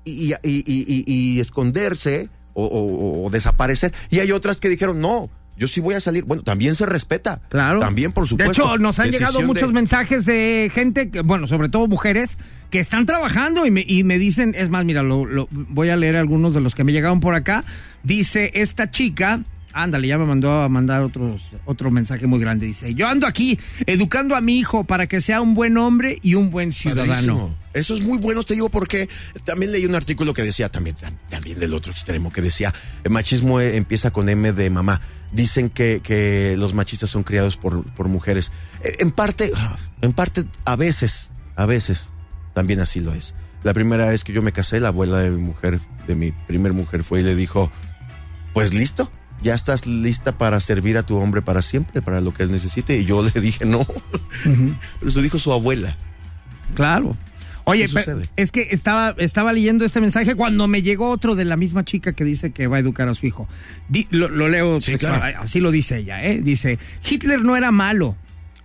y, 0.04 0.32
y, 0.32 0.34
y- 0.42 0.64
y- 0.66 1.04
y- 1.06 1.36
y 1.36 1.40
esconderse 1.40 2.28
o, 2.54 2.64
o- 2.64 3.26
o 3.26 3.30
desaparecer. 3.30 3.92
Y 4.10 4.20
hay 4.20 4.32
otras 4.32 4.58
que 4.58 4.68
dijeron, 4.68 5.00
no, 5.00 5.28
yo 5.60 5.68
sí 5.68 5.80
voy 5.80 5.94
a 5.94 6.00
salir. 6.00 6.24
Bueno, 6.24 6.42
también 6.42 6.74
se 6.74 6.86
respeta. 6.86 7.40
Claro. 7.50 7.78
También, 7.78 8.10
por 8.12 8.24
De 8.24 8.28
supuesto. 8.30 8.52
hecho, 8.64 8.78
nos 8.78 8.98
han 8.98 9.10
llegado 9.10 9.42
muchos 9.42 9.68
de- 9.68 9.74
mensajes 9.74 10.24
de 10.26 10.72
gente, 10.74 11.10
que, 11.10 11.20
bueno, 11.20 11.46
sobre 11.46 11.68
todo 11.68 11.86
mujeres, 11.86 12.38
que 12.70 12.80
están 12.80 13.04
trabajando 13.06 13.66
y 13.66 13.70
me, 13.70 13.84
y 13.86 14.02
me 14.02 14.18
dicen, 14.18 14.54
es 14.56 14.70
más, 14.70 14.84
mira, 14.84 15.02
lo, 15.02 15.26
lo- 15.26 15.48
voy 15.50 15.90
a 15.90 15.96
leer 15.96 16.16
algunos 16.16 16.54
de 16.54 16.60
los 16.60 16.74
que 16.74 16.82
me 16.82 16.92
llegaron 16.92 17.20
por 17.20 17.34
acá. 17.34 17.62
Dice 18.02 18.50
esta 18.54 18.90
chica, 18.90 19.42
ándale, 19.72 20.08
ya 20.08 20.18
me 20.18 20.24
mandó 20.24 20.62
a 20.62 20.68
mandar 20.68 21.02
otros, 21.02 21.42
otro 21.66 21.90
mensaje 21.90 22.26
muy 22.26 22.40
grande. 22.40 22.66
Dice, 22.66 22.94
yo 22.94 23.06
ando 23.08 23.26
aquí 23.26 23.58
educando 23.86 24.34
a 24.36 24.40
mi 24.40 24.56
hijo 24.58 24.84
para 24.84 25.06
que 25.06 25.20
sea 25.20 25.40
un 25.42 25.54
buen 25.54 25.76
hombre 25.76 26.18
y 26.22 26.34
un 26.34 26.50
buen 26.50 26.72
ciudadano. 26.72 27.10
Padrísimo. 27.12 27.54
Eso 27.72 27.94
es 27.94 28.00
muy 28.00 28.18
bueno, 28.18 28.42
te 28.42 28.54
digo, 28.54 28.68
porque 28.68 29.08
también 29.44 29.70
leí 29.70 29.86
un 29.86 29.94
artículo 29.94 30.34
que 30.34 30.42
decía, 30.42 30.68
también, 30.68 30.96
tam- 30.96 31.16
también 31.28 31.58
del 31.60 31.72
otro 31.74 31.92
extremo, 31.92 32.32
que 32.32 32.42
decía, 32.42 32.74
el 33.04 33.10
machismo 33.10 33.60
eh, 33.60 33.76
empieza 33.76 34.10
con 34.10 34.28
M 34.28 34.52
de 34.52 34.70
mamá. 34.70 35.00
Dicen 35.32 35.70
que, 35.70 36.00
que 36.02 36.56
los 36.58 36.74
machistas 36.74 37.10
son 37.10 37.22
criados 37.22 37.56
por, 37.56 37.84
por 37.94 38.08
mujeres. 38.08 38.50
Eh, 38.82 38.96
En 38.98 39.12
parte, 39.12 39.52
en 40.02 40.12
parte, 40.12 40.44
a 40.64 40.74
veces, 40.74 41.30
a 41.54 41.66
veces, 41.66 42.08
también 42.54 42.80
así 42.80 42.98
lo 42.98 43.14
es. 43.14 43.34
La 43.62 43.72
primera 43.72 44.08
vez 44.08 44.24
que 44.24 44.32
yo 44.32 44.42
me 44.42 44.50
casé, 44.52 44.80
la 44.80 44.88
abuela 44.88 45.18
de 45.18 45.30
mi 45.30 45.40
mujer, 45.42 45.78
de 46.08 46.14
mi 46.16 46.32
primer 46.32 46.72
mujer, 46.72 47.04
fue 47.04 47.20
y 47.20 47.22
le 47.22 47.36
dijo, 47.36 47.70
pues 48.52 48.74
listo, 48.74 49.12
ya 49.42 49.54
estás 49.54 49.86
lista 49.86 50.36
para 50.36 50.58
servir 50.58 50.98
a 50.98 51.04
tu 51.04 51.16
hombre 51.18 51.40
para 51.42 51.62
siempre, 51.62 52.02
para 52.02 52.20
lo 52.20 52.34
que 52.34 52.42
él 52.42 52.50
necesite. 52.50 52.96
Y 52.96 53.04
yo 53.04 53.22
le 53.34 53.40
dije, 53.40 53.64
no. 53.64 53.86
Pero 54.42 55.08
eso 55.08 55.22
dijo 55.22 55.38
su 55.38 55.52
abuela. 55.52 55.96
Claro. 56.74 57.16
Oye, 57.70 57.86
es 58.36 58.52
que 58.52 58.68
estaba, 58.70 59.14
estaba 59.18 59.52
leyendo 59.52 59.84
este 59.84 60.00
mensaje 60.00 60.34
cuando 60.34 60.68
me 60.68 60.82
llegó 60.82 61.10
otro 61.10 61.34
de 61.34 61.44
la 61.44 61.56
misma 61.56 61.84
chica 61.84 62.12
que 62.12 62.24
dice 62.24 62.52
que 62.52 62.66
va 62.66 62.76
a 62.76 62.80
educar 62.80 63.08
a 63.08 63.14
su 63.14 63.26
hijo. 63.26 63.48
Di- 63.88 64.06
lo, 64.10 64.28
lo 64.28 64.48
leo, 64.48 64.80
Sí, 64.80 64.92
textual, 64.92 65.18
claro. 65.20 65.40
así 65.42 65.60
lo 65.60 65.70
dice 65.70 65.98
ella, 65.98 66.24
¿eh? 66.24 66.40
Dice, 66.42 66.78
Hitler 67.08 67.42
no 67.42 67.56
era 67.56 67.70
malo. 67.70 68.16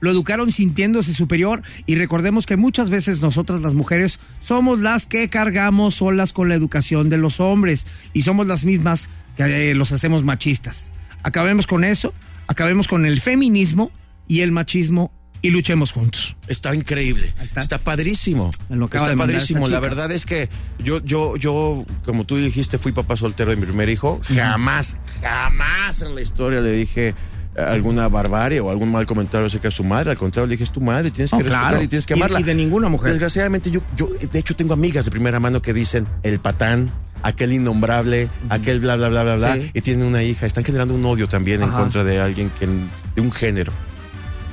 Lo 0.01 0.11
educaron 0.11 0.51
sintiéndose 0.51 1.13
superior 1.13 1.63
y 1.85 1.95
recordemos 1.95 2.45
que 2.45 2.57
muchas 2.57 2.89
veces 2.89 3.21
nosotras 3.21 3.61
las 3.61 3.73
mujeres 3.73 4.19
somos 4.41 4.81
las 4.81 5.05
que 5.07 5.29
cargamos 5.29 5.95
solas 5.95 6.33
con 6.33 6.49
la 6.49 6.55
educación 6.55 7.09
de 7.09 7.17
los 7.17 7.39
hombres 7.39 7.87
y 8.13 8.21
somos 8.23 8.45
las 8.45 8.65
mismas 8.65 9.07
que 9.37 9.71
eh, 9.71 9.73
los 9.73 9.91
hacemos 9.93 10.23
machistas. 10.23 10.91
Acabemos 11.23 11.65
con 11.65 11.83
eso, 11.83 12.13
acabemos 12.47 12.87
con 12.87 13.05
el 13.05 13.19
feminismo 13.21 13.89
y 14.27 14.41
el 14.41 14.51
machismo 14.51 15.11
y 15.45 15.51
luchemos 15.51 15.91
juntos. 15.91 16.35
Está 16.47 16.73
increíble. 16.73 17.31
Está. 17.39 17.59
está. 17.59 17.77
padrísimo. 17.77 18.49
Está 18.91 19.15
padrísimo. 19.15 19.67
La 19.67 19.79
verdad 19.79 20.11
es 20.11 20.25
que 20.25 20.49
yo, 20.79 21.03
yo, 21.03 21.37
yo, 21.37 21.85
como 22.03 22.25
tú 22.25 22.35
dijiste, 22.37 22.79
fui 22.79 22.93
papá 22.93 23.15
soltero 23.15 23.51
de 23.51 23.57
mi 23.57 23.65
primer 23.65 23.89
hijo. 23.89 24.19
Jamás, 24.23 24.97
jamás 25.21 26.01
en 26.01 26.15
la 26.15 26.21
historia 26.21 26.61
le 26.61 26.71
dije 26.71 27.13
alguna 27.55 28.07
barbarie 28.09 28.59
o 28.59 28.71
algún 28.71 28.91
mal 28.91 29.05
comentario 29.05 29.45
acerca 29.45 29.67
de 29.67 29.75
su 29.75 29.83
madre. 29.83 30.09
Al 30.09 30.17
contrario, 30.17 30.47
le 30.47 30.53
dije, 30.53 30.63
es 30.63 30.71
tu 30.71 30.81
madre, 30.81 31.11
tienes 31.11 31.31
Oh, 31.31 31.37
que 31.37 31.43
respetarla 31.43 31.69
claro. 31.69 31.83
y 31.83 31.87
tienes 31.87 32.05
que 32.07 32.13
amarla. 32.15 32.39
y 32.39 32.43
de 32.43 32.55
ninguna 32.55 32.89
mujer. 32.89 33.11
Desgraciadamente, 33.11 33.69
yo, 33.69 33.81
yo, 33.95 34.07
de 34.07 34.39
hecho, 34.39 34.55
tengo 34.55 34.73
amigas 34.73 35.05
de 35.05 35.11
primera 35.11 35.39
mano 35.39 35.61
que 35.61 35.73
dicen 35.73 36.07
el 36.23 36.39
patán, 36.39 36.89
aquel 37.21 37.53
innombrable, 37.53 38.29
aquel 38.49 38.79
bla, 38.79 38.95
bla, 38.95 39.09
bla, 39.09 39.21
bla, 39.23 39.35
bla, 39.35 39.59
y 39.73 39.81
tienen 39.81 40.07
una 40.07 40.23
hija. 40.23 40.47
Están 40.47 40.63
generando 40.63 40.95
un 40.95 41.05
odio 41.05 41.27
también 41.27 41.61
en 41.61 41.69
contra 41.69 42.03
de 42.03 42.19
alguien 42.19 42.49
que, 42.59 42.65
de 42.65 43.21
un 43.21 43.31
género. 43.31 43.71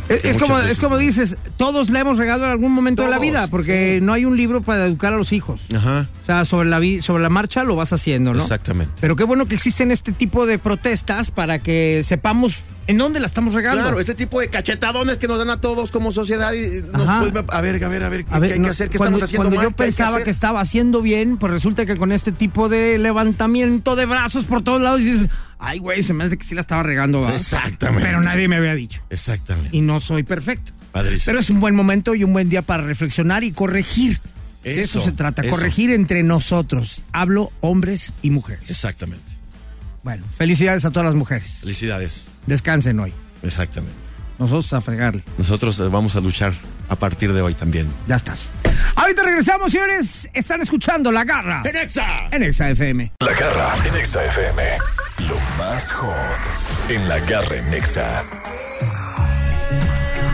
Es, 0.09 0.23
que 0.23 0.39
como, 0.39 0.57
veces 0.57 0.73
es 0.73 0.81
como 0.81 0.99
dices, 0.99 1.37
todos 1.57 1.91
le 1.91 2.01
hemos 2.01 2.19
regado 2.19 2.45
en 2.45 2.51
algún 2.51 2.73
momento 2.73 3.03
de 3.03 3.09
la 3.09 3.17
Todos, 3.17 3.29
vida, 3.29 3.47
porque 3.47 3.99
sí. 3.99 4.05
no 4.05 4.13
hay 4.13 4.25
un 4.25 4.37
libro 4.37 4.63
para 4.63 4.87
educar 4.87 5.13
a 5.13 5.17
los 5.17 5.33
hijos. 5.33 5.63
Ajá. 5.75 6.09
O 6.23 6.27
sea, 6.27 6.45
sobre 6.45 6.69
la, 6.69 6.81
sobre 7.03 7.23
la 7.23 7.29
marcha 7.29 7.63
lo 7.63 7.77
vas 7.77 7.93
haciendo, 7.93 8.35
¿no? 8.35 8.43
Exactamente. 8.43 8.95
Pero 9.01 9.17
qué 9.17 9.25
bueno 9.25 9.47
que 9.47 9.55
existen 9.55 9.91
este 9.91 10.13
tipo 10.13 10.45
de 10.47 10.59
protestas 10.59 11.31
para 11.31 11.61
que 11.61 12.03
sepamos 12.05 12.57
en 12.87 12.99
dónde 12.99 13.21
la 13.21 13.27
estamos 13.27 13.55
regando. 13.55 13.81
Claro, 13.81 14.01
este 14.01 14.15
tipo 14.15 14.41
de 14.41 14.49
cachetadones 14.49 15.17
que 15.17 15.29
nos 15.29 15.39
dan 15.39 15.51
a 15.51 15.61
todos 15.61 15.91
como 15.91 16.11
sociedad 16.11 16.53
y 16.53 16.83
nos 16.93 17.03
Ajá. 17.03 17.21
vuelve 17.21 17.45
a 17.49 17.61
ver, 17.61 17.85
a 17.85 17.89
ver, 17.89 18.03
a 18.03 18.09
ver, 18.09 18.25
¿qué, 18.25 18.35
A 18.35 18.39
ver, 18.39 18.49
qué 18.49 18.55
hay 18.55 18.61
que 18.61 18.67
no, 18.67 18.73
hacer? 18.73 18.89
¿Qué 18.91 18.99
cuando, 18.99 19.19
estamos 19.19 19.29
haciendo 19.29 19.45
cuando 19.45 19.57
mal? 19.57 19.65
yo 19.65 19.77
¿Qué 19.77 19.83
hay 19.85 19.91
que 19.91 19.97
pensaba 19.97 20.17
que, 20.17 20.23
hacer? 20.23 20.29
estaba 20.31 20.61
haciendo 20.61 21.03
bien, 21.03 21.37
pues 21.39 21.53
resulta 21.53 21.87
que 21.87 21.97
con 21.97 22.13
este 22.13 22.33
tipo 22.33 22.69
de 22.69 22.99
levantamiento 22.99 23.97
de 23.97 24.07
brazos 24.07 24.45
por 24.47 24.63
todos 24.63 24.83
lados 24.83 25.01
dices, 25.01 25.29
ay, 25.63 25.79
güey, 25.79 26.03
se 26.03 26.13
me 26.13 26.25
hace 26.25 26.37
que 26.37 26.45
sí 26.45 26.55
la 26.55 26.61
estaba 26.61 26.83
regando. 26.83 27.21
¿va?". 27.23 27.35
Exactamente. 27.35 28.05
Pero 28.07 28.21
nadie 28.21 28.49
me 28.49 28.57
había 28.57 28.75
dicho. 28.75 29.03
Exactamente. 29.11 29.75
Y 29.77 29.81
no 29.81 30.01
soy 30.01 30.23
perfecto. 30.23 30.73
Padrísimo. 30.93 31.25
Pero 31.27 31.39
es 31.41 31.49
un 31.51 31.61
buen 31.61 31.75
momento 31.75 32.15
y 32.15 32.23
un 32.25 32.33
buen 32.33 32.49
día 32.51 32.63
para 32.63 32.83
reflexionar 32.83 33.45
y 33.45 33.53
corregir. 33.53 34.21
De 34.63 34.81
eso, 34.81 34.99
Eso, 35.01 35.05
se 35.07 35.13
trata, 35.13 35.43
eso. 35.43 35.51
corregir 35.51 35.91
entre 35.91 36.23
nosotros. 36.23 37.01
Hablo 37.13 37.51
hombres 37.61 38.13
y 38.23 38.31
mujeres. 38.31 38.69
Exactamente. 38.71 39.25
Bueno, 40.05 40.25
felicidades 40.37 40.85
a 40.85 40.91
todas 40.91 41.07
las 41.07 41.15
mujeres. 41.15 41.59
Felicidades. 41.61 42.29
Descansen 42.47 43.01
hoy. 43.01 43.13
Exactamente. 43.43 43.97
Nosotros 44.39 44.73
a 44.73 44.81
fregarle. 44.81 45.23
Nosotros 45.39 45.79
eh, 45.81 45.85
vamos 45.89 46.15
a 46.17 46.21
luchar 46.21 46.53
a 46.89 46.97
partir 46.97 47.33
de 47.33 47.41
hoy 47.43 47.55
también. 47.55 47.89
Ya 48.09 48.17
estás. 48.17 48.51
Ahorita 48.97 49.23
regresamos, 49.23 49.73
señores. 49.73 50.29
Están 50.33 50.61
escuchando 50.63 51.11
La 51.13 51.25
Garra 51.25 51.63
¡En 51.65 51.77
Exa! 51.77 52.05
en 52.31 52.43
Exa 52.43 52.71
FM. 52.71 53.13
La 53.21 53.33
garra 53.33 53.75
en 53.89 53.97
Exa 53.97 54.25
FM. 54.25 54.63
Lo 55.19 55.37
más 55.59 55.93
hot 55.93 56.91
en 56.91 57.09
la 57.09 57.19
garra 57.21 57.57
en 57.57 57.75
Exa. 57.75 58.23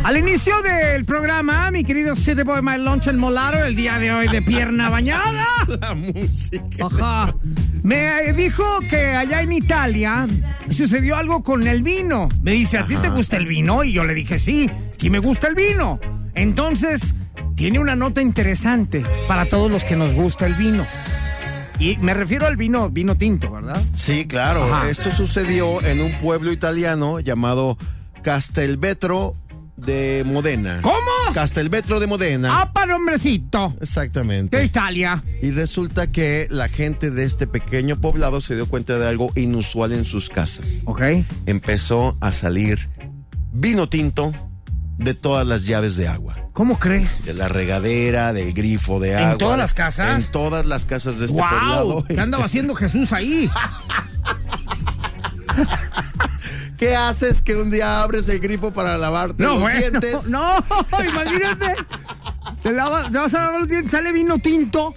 Al 0.05 0.17
inicio 0.17 0.63
del 0.63 1.05
programa, 1.05 1.71
mi 1.71 1.85
querido 1.85 2.17
City 2.17 2.43
Boy 2.43 2.63
My 2.63 2.79
Lunch 2.79 3.09
el 3.09 3.17
Molaro, 3.19 3.65
el 3.65 3.77
día 3.77 3.99
de 3.99 4.13
hoy 4.13 4.29
de 4.29 4.41
pierna 4.41 4.89
bañada. 4.91 5.47
La 5.81 5.95
música. 5.95 6.87
Ajá. 6.87 7.35
Me 7.83 8.33
dijo 8.33 8.65
que 8.89 9.09
allá 9.09 9.43
en 9.43 9.53
Italia 9.53 10.27
sucedió 10.71 11.17
algo 11.17 11.43
con 11.43 11.67
el 11.67 11.83
vino. 11.83 12.29
Me 12.43 12.53
dice, 12.53 12.79
¿a 12.79 12.87
ti 12.87 12.97
te 12.97 13.09
gusta 13.11 13.37
el 13.37 13.47
vino? 13.47 13.85
Y 13.85 13.93
yo 13.93 14.05
le 14.05 14.15
dije, 14.15 14.39
sí, 14.39 14.71
sí 14.97 15.11
me 15.11 15.19
gusta 15.19 15.49
el 15.49 15.55
vino. 15.55 15.99
Entonces, 16.35 17.03
tiene 17.57 17.79
una 17.79 17.97
nota 17.97 18.23
interesante 18.23 19.05
para 19.27 19.47
todos 19.47 19.71
los 19.71 19.85
que 19.85 19.97
nos 19.97 20.15
gusta 20.15 20.47
el 20.47 20.55
vino. 20.55 20.87
Y 21.79 21.97
me 21.99 22.13
refiero 22.13 22.47
al 22.47 22.57
vino, 22.57 22.91
vino 22.91 23.15
tinto, 23.17 23.51
¿verdad? 23.53 23.81
Sí, 23.95 24.27
claro. 24.27 24.65
Ajá. 24.65 24.89
Esto 24.91 25.13
sucedió 25.13 25.83
en 25.85 26.01
un 26.01 26.13
pueblo 26.15 26.53
italiano 26.53 27.21
llamado 27.21 27.79
Castelvetro 28.23 29.37
de 29.77 30.25
Modena. 30.27 30.81
¿Cómo? 30.83 30.99
Castelvetro 31.33 32.01
de 32.01 32.09
Modena. 32.09 32.63
¡Ah, 32.63 32.73
para 32.73 32.97
hombrecito! 32.97 33.75
De 33.79 33.85
Exactamente. 33.85 34.65
Italia. 34.65 35.23
Y 35.41 35.53
resulta 35.53 36.11
que 36.11 36.49
la 36.51 36.69
gente 36.69 37.13
de 37.13 37.25
este 37.25 37.47
pequeño 37.47 38.01
poblado 38.01 38.41
se 38.41 38.57
dio 38.57 38.67
cuenta 38.67 38.99
de 38.99 39.07
algo 39.07 39.31
inusual 39.37 39.93
en 39.93 40.05
sus 40.05 40.29
casas. 40.29 40.83
Ok. 40.85 41.03
Empezó 41.47 42.17
a 42.21 42.33
salir 42.33 42.89
vino 43.53 43.89
tinto 43.89 44.33
de 44.99 45.15
todas 45.15 45.47
las 45.47 45.65
llaves 45.65 45.97
de 45.97 46.09
agua. 46.09 46.37
¿Cómo 46.53 46.79
crees? 46.79 47.25
De 47.25 47.33
la 47.35 47.49
regadera, 47.49 48.33
del 48.33 48.53
grifo 48.53 48.99
de 49.01 49.13
¿En 49.13 49.19
agua. 49.19 49.39
todas 49.39 49.59
las 49.59 49.73
casas? 49.75 50.25
En 50.27 50.31
todas 50.33 50.67
las 50.67 50.85
casas 50.85 51.19
de 51.19 51.27
este 51.27 51.39
¡Wow! 51.41 51.49
poblado. 51.49 52.05
¿Qué 52.07 52.21
andaba 52.21 52.45
haciendo 52.45 52.75
Jesús 52.75 53.13
ahí? 53.13 53.49
¿Qué 56.77 56.95
haces 56.95 57.43
que 57.43 57.57
un 57.57 57.71
día 57.71 58.03
abres 58.03 58.29
el 58.29 58.39
grifo 58.39 58.73
para 58.73 58.97
lavarte 58.99 59.43
No, 59.43 59.51
los 59.55 59.61
bueno, 59.61 59.79
dientes? 59.81 60.25
no, 60.29 60.65
imagínate. 61.05 61.75
Te, 62.63 62.71
lavas- 62.73 63.11
te 63.11 63.19
vas 63.19 63.35
a 63.35 63.41
lavar 63.43 63.61
los 63.61 63.69
dientes, 63.69 63.91
sale 63.91 64.13
vino 64.13 64.39
tinto. 64.39 64.95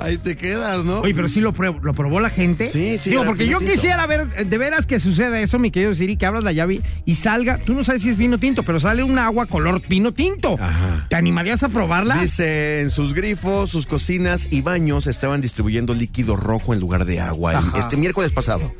Ahí 0.00 0.16
te 0.16 0.36
quedas, 0.36 0.84
¿no? 0.84 1.00
Oye, 1.00 1.12
pero 1.14 1.28
sí 1.28 1.40
lo, 1.40 1.52
pruebo- 1.52 1.80
lo 1.82 1.92
probó 1.92 2.20
la 2.20 2.30
gente. 2.30 2.68
Sí, 2.70 2.98
sí, 3.02 3.10
Digo, 3.10 3.24
porque 3.24 3.48
yo 3.48 3.58
tinto. 3.58 3.72
quisiera 3.74 4.06
ver 4.06 4.46
de 4.46 4.58
veras 4.58 4.86
que 4.86 5.00
suceda 5.00 5.40
eso, 5.40 5.58
mi 5.58 5.72
querido 5.72 5.92
Siri, 5.92 6.16
que 6.16 6.24
abras 6.24 6.44
la 6.44 6.52
llave 6.52 6.80
y 7.04 7.16
salga. 7.16 7.58
Tú 7.58 7.74
no 7.74 7.82
sabes 7.82 8.02
si 8.02 8.08
es 8.08 8.16
vino 8.16 8.38
tinto, 8.38 8.62
pero 8.62 8.78
sale 8.78 9.02
un 9.02 9.18
agua 9.18 9.46
color 9.46 9.82
vino 9.88 10.12
tinto. 10.14 10.56
Ajá. 10.60 11.06
¿Te 11.10 11.16
animarías 11.16 11.64
a 11.64 11.68
probarla? 11.68 12.16
Dice, 12.18 12.80
en 12.80 12.90
sus 12.90 13.12
grifos, 13.12 13.70
sus 13.70 13.86
cocinas 13.86 14.48
y 14.52 14.60
baños 14.60 15.08
estaban 15.08 15.40
distribuyendo 15.40 15.94
líquido 15.94 16.36
rojo 16.36 16.72
en 16.74 16.78
lugar 16.80 17.04
de 17.04 17.18
agua 17.20 17.58
Ajá. 17.58 17.78
este 17.78 17.96
miércoles 17.96 18.30
pasado. 18.30 18.72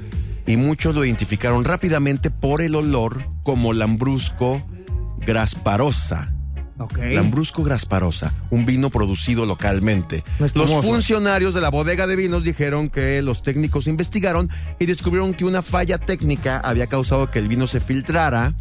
Y 0.46 0.56
muchos 0.56 0.94
lo 0.94 1.04
identificaron 1.04 1.64
rápidamente 1.64 2.30
por 2.30 2.62
el 2.62 2.74
olor 2.76 3.22
como 3.42 3.72
lambrusco 3.72 4.64
grasparosa. 5.26 6.32
Lambrusco 7.14 7.62
grasparosa, 7.62 8.32
un 8.50 8.64
vino 8.64 8.90
producido 8.90 9.46
localmente. 9.46 10.24
Los 10.54 10.70
funcionarios 10.84 11.54
de 11.54 11.60
la 11.60 11.70
bodega 11.70 12.06
de 12.06 12.16
vinos 12.16 12.44
dijeron 12.44 12.88
que 12.88 13.20
los 13.22 13.42
técnicos 13.42 13.86
investigaron 13.86 14.48
y 14.78 14.86
descubrieron 14.86 15.34
que 15.34 15.44
una 15.44 15.62
falla 15.62 15.98
técnica 15.98 16.58
había 16.60 16.86
causado 16.86 17.30
que 17.30 17.38
el 17.38 17.48
vino 17.48 17.66
se 17.66 17.80
filtrara 17.80 18.54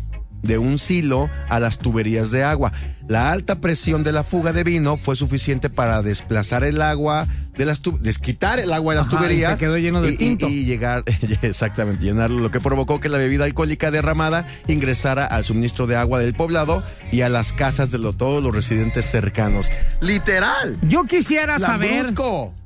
de 0.43 0.57
un 0.57 0.79
silo 0.79 1.29
a 1.49 1.59
las 1.59 1.79
tuberías 1.79 2.31
de 2.31 2.43
agua. 2.43 2.71
La 3.07 3.31
alta 3.31 3.59
presión 3.59 4.03
de 4.03 4.11
la 4.11 4.23
fuga 4.23 4.51
de 4.53 4.63
vino 4.63 4.97
fue 4.97 5.15
suficiente 5.15 5.69
para 5.69 6.01
desplazar 6.01 6.63
el 6.65 6.81
agua 6.81 7.25
de 7.55 7.65
las 7.65 7.81
desquitar 8.01 8.59
el 8.59 8.71
agua 8.71 8.93
de 8.93 8.97
las 8.99 9.07
Ajá, 9.07 9.15
y 9.15 9.17
tuberías 9.19 9.53
se 9.53 9.65
quedó 9.65 9.77
lleno 9.79 10.01
de 10.01 10.11
y- 10.11 10.13
y- 10.13 10.17
tinto. 10.17 10.47
y 10.47 10.65
llegar 10.65 11.03
exactamente 11.41 12.03
llenarlo, 12.03 12.39
lo 12.39 12.51
que 12.51 12.59
provocó 12.59 12.99
que 12.99 13.09
la 13.09 13.17
bebida 13.17 13.45
alcohólica 13.45 13.89
derramada 13.89 14.45
ingresara 14.67 15.25
al 15.25 15.43
suministro 15.43 15.87
de 15.87 15.95
agua 15.95 16.19
del 16.19 16.35
poblado 16.35 16.83
y 17.11 17.21
a 17.21 17.29
las 17.29 17.53
casas 17.53 17.89
de 17.89 17.97
lo- 17.97 18.13
todos 18.13 18.43
los 18.43 18.53
residentes 18.53 19.05
cercanos. 19.09 19.71
Literal. 20.01 20.77
Yo 20.83 21.05
quisiera 21.05 21.57
saber. 21.59 22.13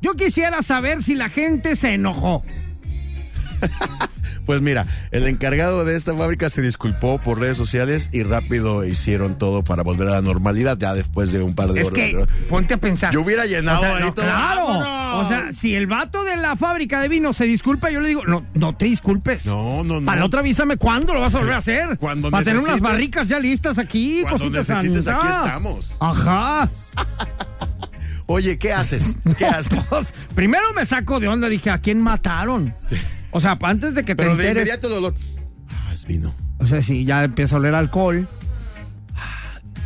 Yo 0.02 0.16
quisiera 0.18 0.62
saber 0.62 1.04
si 1.04 1.16
la 1.16 1.30
gente 1.30 1.76
se 1.78 1.94
enojó. 1.94 2.44
Pues 4.46 4.62
mira, 4.62 4.86
el 5.12 5.28
encargado 5.28 5.86
de 5.86 5.96
esta 5.96 6.16
fábrica 6.16 6.50
se 6.50 6.62
disculpó 6.62 7.20
por 7.20 7.40
redes 7.40 7.58
sociales 7.58 8.10
y 8.12 8.24
rápido 8.24 8.86
hicieron 8.86 9.38
todo 9.38 9.64
para 9.64 9.84
volver 9.84 10.08
a 10.08 10.12
la 10.12 10.22
normalidad 10.22 10.78
ya 10.78 10.94
después 10.94 11.32
de 11.32 11.42
un 11.42 11.56
par 11.56 11.70
de 11.70 11.82
Es 11.82 11.88
horas. 11.88 12.00
que, 12.00 12.26
ponte 12.50 12.74
a 12.74 12.78
pensar. 12.78 13.14
Yo 13.14 13.22
hubiera 13.22 13.46
llenado 13.46 13.78
O 13.80 13.82
sea, 13.82 14.00
no, 14.00 14.14
claro. 14.14 14.68
¡Vámonos! 14.68 15.26
O 15.26 15.28
sea, 15.30 15.54
si 15.54 15.76
el 15.76 15.88
vato 15.88 16.24
de 16.24 16.38
la 16.38 16.56
fábrica 16.56 17.02
de 17.02 17.08
vino 17.08 17.34
se 17.34 17.46
disculpa, 17.46 17.92
yo 17.92 18.00
le 18.02 18.08
digo, 18.10 18.26
no, 18.26 18.46
no 18.54 18.76
te 18.76 18.86
disculpes. 18.86 19.46
No, 19.46 19.84
no, 19.84 20.00
no. 20.00 20.06
Para 20.06 20.20
la 20.20 20.26
otra 20.26 20.40
avísame 20.40 20.78
cuándo 20.78 21.14
lo 21.14 21.22
vas 21.22 21.36
a 21.36 21.40
volver 21.40 21.54
a 21.54 21.58
hacer. 21.58 21.98
Cuando 21.98 22.32
Para 22.32 22.44
tener 22.44 22.62
unas 22.62 22.80
barricas 22.82 23.28
ya 23.28 23.40
listas 23.40 23.78
aquí, 23.78 24.22
Cuando 24.24 24.50
necesites, 24.50 25.08
aquí 25.08 25.28
estamos. 25.28 25.96
Ajá. 26.00 26.70
Oye, 28.28 28.58
¿qué 28.58 28.72
haces? 28.72 29.18
¿Qué 29.38 29.46
haces? 29.48 29.78
Pues, 29.90 30.14
primero 30.36 30.72
me 30.74 30.86
saco 30.86 31.20
de 31.20 31.28
onda, 31.28 31.50
dije, 31.50 31.70
¿a 31.70 31.80
quién 31.80 32.02
mataron? 32.02 32.74
O 33.32 33.40
sea, 33.42 33.58
antes 33.62 33.96
de 33.96 34.04
que 34.06 34.14
te 34.16 34.24
Pero 34.24 34.36
de 34.36 34.44
enteres. 34.44 34.64
inmediato 34.64 34.88
el 34.88 34.94
olor. 34.94 35.16
Ah, 35.70 35.94
es 35.94 36.06
vino. 36.06 36.34
O 36.60 36.68
sea, 36.68 36.84
si 36.84 37.06
ya 37.06 37.24
empieza 37.24 37.56
a 37.56 37.60
oler 37.60 37.74
alcohol, 37.76 38.28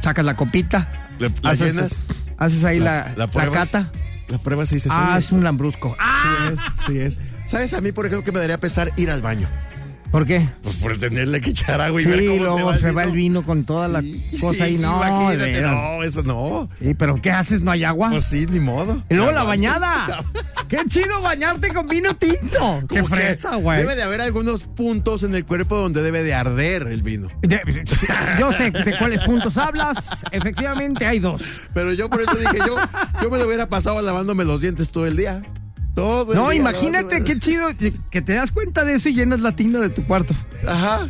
sacas 0.01 0.25
la 0.25 0.35
copita, 0.35 0.87
¿Le- 1.19 1.31
la 1.41 1.49
haces, 1.51 1.73
llenas? 1.75 1.99
haces 2.37 2.63
ahí 2.63 2.79
la, 2.79 3.13
la, 3.15 3.27
pruebas? 3.27 3.71
cata. 3.71 3.91
La 4.29 4.37
prueba 4.39 4.65
se 4.65 4.75
dice. 4.75 4.89
Ah, 4.91 5.17
es 5.19 5.31
un 5.31 5.43
lambrusco. 5.43 5.95
Ah, 5.99 6.51
Sí 6.51 6.53
es, 6.53 6.85
sí 6.87 6.99
es. 6.99 7.19
¿Sabes 7.45 7.73
a 7.73 7.81
mí, 7.81 7.91
por 7.91 8.05
ejemplo, 8.07 8.25
que 8.25 8.31
me 8.31 8.39
daría 8.39 8.57
pesar 8.59 8.91
ir 8.97 9.11
al 9.11 9.21
baño? 9.21 9.47
¿Por 10.11 10.25
qué? 10.25 10.47
Pues 10.63 10.75
por 10.77 10.97
tenerle 10.97 11.41
que 11.41 11.49
echar 11.51 11.81
agua 11.81 11.99
y 12.01 12.03
Sí, 12.03 12.09
ver 12.09 12.25
cómo 12.27 12.43
luego 12.43 12.73
se 12.73 12.79
se 12.79 12.85
va 12.87 12.93
va, 12.93 13.03
el 13.03 13.11
vino. 13.11 13.41
con 13.43 13.63
toda 13.65 13.87
la 13.87 14.01
Sí, 14.01 14.25
cosa 14.39 14.63
ahí. 14.65 14.77
No, 14.77 14.95
imagínate, 14.97 15.61
no, 15.61 16.03
eso 16.03 16.23
no. 16.23 16.69
Sí, 16.79 16.93
pero 16.93 17.21
¿qué 17.21 17.31
haces? 17.31 17.61
¿No 17.61 17.71
hay 17.71 17.83
agua? 17.83 18.09
Pues 18.09 18.25
sí, 18.25 18.45
ni 18.49 18.59
modo. 18.59 19.03
y 19.09 19.13
luego 19.13 19.31
la 19.31 19.43
bañada. 19.43 20.23
Qué 20.67 20.79
chido 20.87 21.21
bañarte 21.21 21.71
con 21.73 21.85
vino 21.87 22.15
tinto. 22.15 22.81
Qué 22.89 23.03
fresa, 23.03 23.55
güey. 23.57 23.77
Debe 23.77 23.95
de 23.95 24.01
haber 24.01 24.19
algunos 24.21 24.63
puntos 24.63 25.21
en 25.21 25.35
el 25.35 25.45
cuerpo 25.45 25.77
donde 25.77 26.01
debe 26.01 26.23
de 26.23 26.33
arder 26.33 26.87
el 26.87 27.03
vino. 27.03 27.27
De- 27.43 27.61
Yo 28.39 28.51
sé 28.51 28.71
de 28.71 28.97
cuáles 28.97 29.21
puntos 29.21 29.57
hablas. 29.57 29.97
Efectivamente, 30.31 31.05
hay 31.05 31.19
dos. 31.19 31.43
Pero 31.73 31.93
yo 31.93 32.09
por 32.09 32.21
eso 32.21 32.33
dije, 32.35 32.57
yo, 32.65 32.77
yo 33.21 33.29
me 33.29 33.37
lo 33.37 33.45
hubiera 33.45 33.67
pasado 33.69 34.01
lavándome 34.01 34.43
los 34.43 34.61
dientes 34.61 34.89
todo 34.89 35.05
el 35.05 35.15
día. 35.17 35.43
Todo 35.95 36.33
el 36.33 36.37
No, 36.37 36.49
día 36.49 36.59
imagínate 36.59 37.23
qué 37.23 37.39
chido 37.39 37.69
que 38.11 38.21
te 38.21 38.33
das 38.33 38.51
cuenta 38.51 38.83
de 38.83 38.95
eso 38.95 39.09
y 39.09 39.15
llenas 39.15 39.39
la 39.41 39.53
tina 39.53 39.79
de 39.79 39.89
tu 39.89 40.03
cuarto. 40.05 40.33
Ajá, 40.67 41.07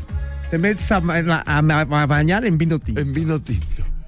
Te 0.52 0.58
metes 0.60 0.92
a, 0.92 0.98
a- 0.98 1.42
a- 1.60 1.82
a 1.82 2.06
bañar 2.06 2.46
en 2.46 2.58
vino 2.58 2.78
tinto. 2.80 3.02
en 3.02 3.14
vino 3.14 3.42
tinto. 3.42 3.66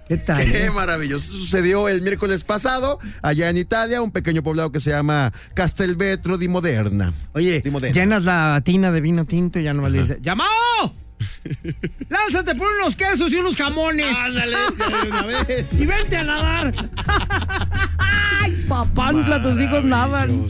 ¿Qué 0.07 0.15
tal? 0.17 0.37
Qué 0.45 0.65
eh? 0.67 0.71
maravilloso. 0.71 1.29
Sucedió 1.33 1.89
el 1.89 2.01
miércoles 2.01 2.43
pasado, 2.45 2.99
allá 3.21 3.49
en 3.49 3.57
Italia, 3.57 4.01
un 4.01 4.11
pequeño 4.11 4.41
poblado 4.43 4.71
que 4.71 4.79
se 4.79 4.91
llama 4.91 5.33
Castelvetro 5.53 6.37
di 6.37 6.47
Moderna. 6.47 7.11
Oye, 7.33 7.61
Di 7.61 7.71
llenas 7.91 8.23
la 8.23 8.61
tina 8.63 8.89
de 8.91 9.01
vino 9.01 9.25
tinto 9.25 9.59
y 9.59 9.63
ya 9.63 9.73
no 9.73 9.89
le 9.89 9.99
dices, 9.99 10.19
¡Llamado! 10.21 10.95
¡Lánzate 12.09 12.55
por 12.55 12.67
unos 12.79 12.95
quesos 12.95 13.31
y 13.31 13.35
unos 13.35 13.55
jamones! 13.55 14.15
Ándale, 14.17 14.55
una 15.09 15.21
vez. 15.23 15.67
¡Y 15.73 15.85
vente 15.85 16.17
a 16.17 16.23
nadar! 16.23 16.73
¡Ay, 17.97 18.65
papantla, 18.67 19.41
tus 19.41 19.59
hijos 19.59 19.83
nadan! 19.83 20.45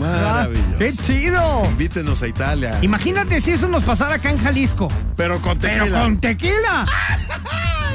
Maravilloso. 0.00 0.78
¡Qué 0.78 0.92
chido! 0.92 1.64
Invítenos 1.66 2.22
a 2.22 2.28
Italia. 2.28 2.78
Imagínate 2.82 3.40
si 3.40 3.52
eso 3.52 3.68
nos 3.68 3.82
pasara 3.84 4.14
acá 4.16 4.30
en 4.30 4.38
Jalisco. 4.38 4.90
Pero 5.16 5.40
con 5.40 5.58
tequila. 5.58 5.84
Pero 5.84 5.98
con 5.98 6.20
tequila. 6.20 6.86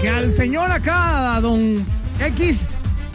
Que 0.01 0.09
al 0.09 0.33
señor 0.33 0.71
acá, 0.71 1.35
a 1.35 1.41
don 1.41 1.85
X, 2.19 2.61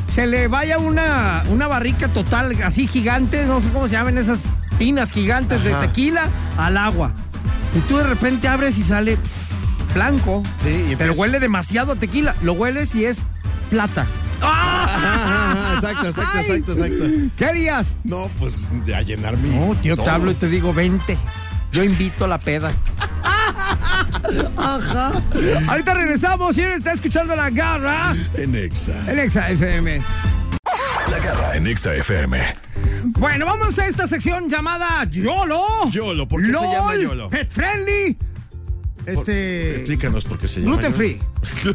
se 0.09 0.27
le 0.27 0.49
vaya 0.49 0.79
una, 0.79 1.43
una 1.49 1.67
barrica 1.67 2.09
total 2.09 2.57
así 2.63 2.87
gigante, 2.87 3.45
no 3.47 3.61
sé 3.61 3.69
cómo 3.71 3.89
se 3.89 3.93
llaman 3.95 4.19
esas 4.19 4.39
tinas 4.79 5.13
gigantes 5.13 5.61
Ajá. 5.67 5.81
de 5.81 5.87
tequila 5.89 6.29
al 6.57 6.77
agua. 6.77 7.13
Y 7.75 7.79
tú 7.89 7.97
de 7.97 8.05
repente 8.05 8.49
abres 8.49 8.79
y 8.79 8.83
sale 8.83 9.17
pff, 9.17 9.95
blanco. 9.95 10.43
Sí, 10.63 10.93
y 10.93 10.97
pero 10.97 11.13
huele 11.15 11.41
demasiado 11.41 11.93
a 11.93 11.97
tequila. 11.97 12.35
Lo 12.43 12.53
hueles 12.53 12.95
y 12.95 13.05
es 13.05 13.23
plata. 13.71 14.07
Ajá, 14.41 15.75
exacto, 15.77 16.09
exacto, 16.09 16.39
Ay. 16.39 16.45
exacto, 16.51 16.73
exacto. 16.73 17.07
¿Qué 17.37 17.45
harías? 17.47 17.87
No, 18.05 18.31
pues 18.39 18.69
a 18.95 19.03
llenar 19.03 19.37
mi. 19.39 19.51
No, 19.51 19.75
tío, 19.77 19.97
te 19.97 20.09
hablo 20.09 20.31
y 20.31 20.35
te 20.35 20.49
digo, 20.49 20.73
vente. 20.73 21.17
Yo 21.73 21.83
invito 21.83 22.27
a 22.27 22.29
la 22.29 22.39
peda. 22.39 22.71
Ajá. 24.57 25.13
Ahorita 25.69 25.95
regresamos. 25.95 26.55
¿Quién 26.55 26.71
está 26.71 26.93
escuchando 26.93 27.35
la 27.35 27.51
garra? 27.51 28.15
En 28.35 28.55
Exa. 28.55 29.11
El 29.11 29.19
Exa 29.19 29.51
FM. 29.51 30.01
La 31.11 31.19
garra 31.19 31.57
en 31.57 31.67
Exa 31.67 31.95
FM. 31.95 32.55
Bueno, 33.07 33.45
vamos 33.47 33.79
a 33.79 33.87
esta 33.87 34.09
sección 34.09 34.49
llamada 34.49 35.05
YOLO. 35.05 35.91
YOLO, 35.91 36.27
¿por 36.27 36.43
qué 36.43 36.49
se 36.49 36.53
llama 36.55 36.97
YOLO? 36.97 37.29
Pet 37.31 37.51
Friendly. 37.51 38.17
Este. 39.07 39.77
Explícanos 39.77 40.25
por 40.25 40.39
qué 40.39 40.49
se 40.49 40.61
llama. 40.61 40.73
Gluten 40.77 40.93
Yolo. 40.93 40.97
free. 40.97 41.75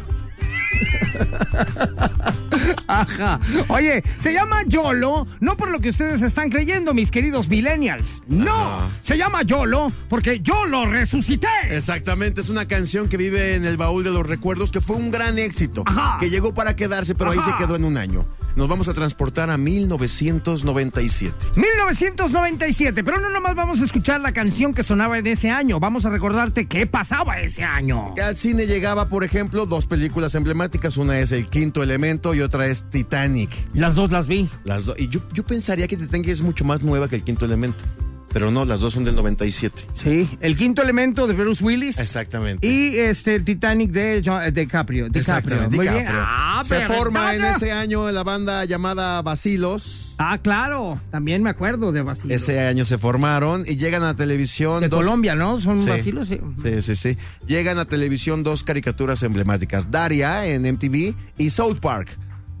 Ajá. 2.86 3.38
Oye, 3.68 4.02
se 4.18 4.32
llama 4.32 4.62
YOLO, 4.66 5.26
no 5.40 5.56
por 5.56 5.70
lo 5.70 5.80
que 5.80 5.90
ustedes 5.90 6.22
están 6.22 6.50
creyendo, 6.50 6.94
mis 6.94 7.10
queridos 7.10 7.48
millennials. 7.48 8.22
No, 8.26 8.52
Ajá. 8.54 8.88
se 9.02 9.16
llama 9.16 9.42
YOLO 9.42 9.92
porque 10.08 10.40
yo 10.40 10.64
lo 10.66 10.86
resucité. 10.86 11.48
Exactamente, 11.68 12.40
es 12.40 12.48
una 12.48 12.66
canción 12.66 13.08
que 13.08 13.16
vive 13.16 13.54
en 13.54 13.64
el 13.64 13.76
baúl 13.76 14.02
de 14.02 14.10
los 14.10 14.26
recuerdos, 14.26 14.70
que 14.72 14.80
fue 14.80 14.96
un 14.96 15.10
gran 15.10 15.38
éxito, 15.38 15.84
Ajá. 15.86 16.16
que 16.18 16.30
llegó 16.30 16.52
para 16.54 16.74
quedarse, 16.74 17.14
pero 17.14 17.30
ahí 17.30 17.38
se 17.44 17.54
quedó 17.56 17.76
en 17.76 17.84
un 17.84 17.96
año. 17.96 18.26
Nos 18.56 18.68
vamos 18.68 18.88
a 18.88 18.94
transportar 18.94 19.50
a 19.50 19.56
1997. 19.56 21.34
1997, 21.56 23.04
pero 23.04 23.20
no 23.20 23.30
nomás 23.30 23.54
vamos 23.54 23.80
a 23.80 23.84
escuchar 23.84 24.20
la 24.20 24.32
canción 24.32 24.74
que 24.74 24.82
sonaba 24.82 25.18
en 25.18 25.26
ese 25.26 25.50
año, 25.50 25.78
vamos 25.80 26.04
a 26.06 26.10
recordarte 26.10 26.66
qué 26.66 26.86
pasaba 26.86 27.40
ese 27.40 27.62
año. 27.62 28.14
Al 28.22 28.36
cine 28.36 28.66
llegaba, 28.66 29.08
por 29.08 29.24
ejemplo, 29.24 29.66
dos 29.66 29.86
películas 29.86 30.34
emblemáticas, 30.34 30.96
una 30.96 31.18
es 31.18 31.32
El 31.32 31.46
Quinto 31.46 31.82
Elemento 31.82 32.34
y 32.34 32.40
otra 32.40 32.66
es 32.66 32.84
Titanic. 32.90 33.50
Las 33.74 33.94
dos 33.94 34.10
las 34.10 34.26
vi. 34.26 34.48
Las 34.64 34.86
do- 34.86 34.94
y 34.98 35.08
yo, 35.08 35.20
yo 35.32 35.44
pensaría 35.44 35.86
que 35.86 35.96
Titanic 35.96 36.28
es 36.28 36.42
mucho 36.42 36.64
más 36.64 36.82
nueva 36.82 37.08
que 37.08 37.16
El 37.16 37.22
Quinto 37.24 37.44
Elemento, 37.44 37.84
pero 38.32 38.50
no, 38.50 38.64
las 38.64 38.80
dos 38.80 38.94
son 38.94 39.04
del 39.04 39.16
97. 39.16 39.82
Sí, 39.94 40.28
el 40.40 40.56
quinto 40.56 40.82
elemento 40.82 41.26
de 41.26 41.34
Bruce 41.34 41.62
Willis. 41.64 41.98
Exactamente. 41.98 42.66
Y 42.66 42.96
este 42.96 43.34
el 43.36 43.44
Titanic 43.44 43.90
de 43.90 44.22
Jo- 44.24 44.40
eh, 44.40 44.52
DiCaprio. 44.52 45.06
DiCaprio. 45.08 45.20
Exactamente, 45.20 45.76
Muy 45.76 45.88
bien. 45.88 46.06
Ah, 46.10 46.62
Se 46.64 46.86
forma 46.86 47.34
en 47.34 47.44
ese 47.44 47.72
año 47.72 48.10
la 48.10 48.22
banda 48.24 48.64
llamada 48.64 49.20
Basilos. 49.22 50.14
Ah, 50.18 50.38
claro. 50.38 51.00
También 51.10 51.42
me 51.42 51.50
acuerdo 51.50 51.92
de 51.92 52.02
Basilio. 52.02 52.36
Ese 52.36 52.60
año 52.60 52.84
se 52.84 52.98
formaron 52.98 53.62
y 53.66 53.76
llegan 53.76 54.02
a 54.02 54.14
televisión. 54.14 54.80
de 54.82 54.88
dos- 54.88 55.00
Colombia, 55.00 55.34
¿no? 55.34 55.60
Son 55.60 55.80
Sí. 55.80 55.88
Basilos, 55.88 56.28
sí. 56.28 56.40
Sí, 56.62 56.82
sí, 56.82 56.96
sí. 56.96 57.16
Llegan 57.46 57.78
a 57.78 57.84
televisión 57.86 58.42
dos 58.42 58.62
caricaturas 58.62 59.22
emblemáticas: 59.22 59.90
Daria 59.90 60.46
en 60.46 60.66
MTV 60.66 61.14
y 61.38 61.50
South 61.50 61.78
Park. 61.80 62.10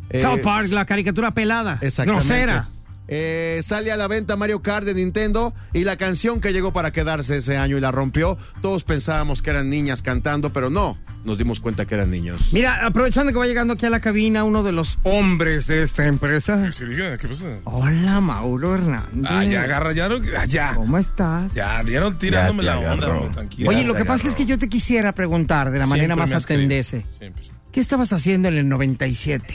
Eh, 0.08 0.20
South 0.22 0.40
Park, 0.42 0.68
la 0.72 0.84
caricatura 0.86 1.32
pelada. 1.32 1.78
Exactamente. 1.82 2.26
Grosera. 2.26 2.68
Eh, 3.12 3.60
sale 3.64 3.90
a 3.90 3.96
la 3.96 4.06
venta 4.06 4.36
Mario 4.36 4.62
Kart 4.62 4.86
de 4.86 4.94
Nintendo 4.94 5.52
y 5.72 5.82
la 5.82 5.96
canción 5.96 6.40
que 6.40 6.52
llegó 6.52 6.72
para 6.72 6.92
quedarse 6.92 7.38
ese 7.38 7.56
año 7.56 7.76
y 7.76 7.80
la 7.80 7.90
rompió. 7.90 8.38
Todos 8.62 8.84
pensábamos 8.84 9.42
que 9.42 9.50
eran 9.50 9.68
niñas 9.68 10.00
cantando, 10.00 10.52
pero 10.52 10.70
no. 10.70 10.96
Nos 11.24 11.36
dimos 11.36 11.58
cuenta 11.60 11.84
que 11.84 11.96
eran 11.96 12.10
niños. 12.10 12.52
Mira, 12.52 12.86
aprovechando 12.86 13.32
que 13.32 13.38
va 13.38 13.46
llegando 13.46 13.74
aquí 13.74 13.84
a 13.84 13.90
la 13.90 14.00
cabina 14.00 14.44
uno 14.44 14.62
de 14.62 14.72
los 14.72 14.98
hombres 15.02 15.66
de 15.66 15.82
esta 15.82 16.06
empresa. 16.06 16.70
Sí, 16.70 16.84
diga, 16.86 17.18
¿qué 17.18 17.26
pasa? 17.26 17.58
Hola, 17.64 18.20
Mauro 18.20 18.74
Hernández. 18.74 19.30
Ah, 19.30 19.44
ya 19.44 19.64
agarra, 19.64 19.92
ya 19.92 20.08
no, 20.08 20.20
ah, 20.38 20.46
ya. 20.46 20.76
¿Cómo 20.76 20.96
estás? 20.96 21.52
Ya, 21.52 21.82
dieron 21.82 22.16
tirándome 22.16 22.64
Ya 22.64 22.76
la 22.76 22.92
onda, 22.92 23.08
hombre, 23.08 23.30
tranquilo. 23.34 23.70
Oye, 23.70 23.82
lo 23.82 23.94
que 23.94 24.04
pasa 24.04 24.28
es 24.28 24.36
que 24.36 24.46
yo 24.46 24.56
te 24.56 24.68
quisiera 24.68 25.12
preguntar 25.12 25.72
de 25.72 25.80
la 25.80 25.86
manera 25.86 26.14
más 26.14 26.32
atendece. 26.32 27.04
Siempre. 27.18 27.42
¿Qué 27.72 27.80
estabas 27.80 28.12
haciendo 28.12 28.48
en 28.48 28.54
el 28.54 28.68
97? 28.68 29.54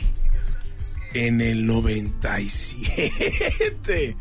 En 1.16 1.42
el 1.42 1.66
97. 1.66 4.16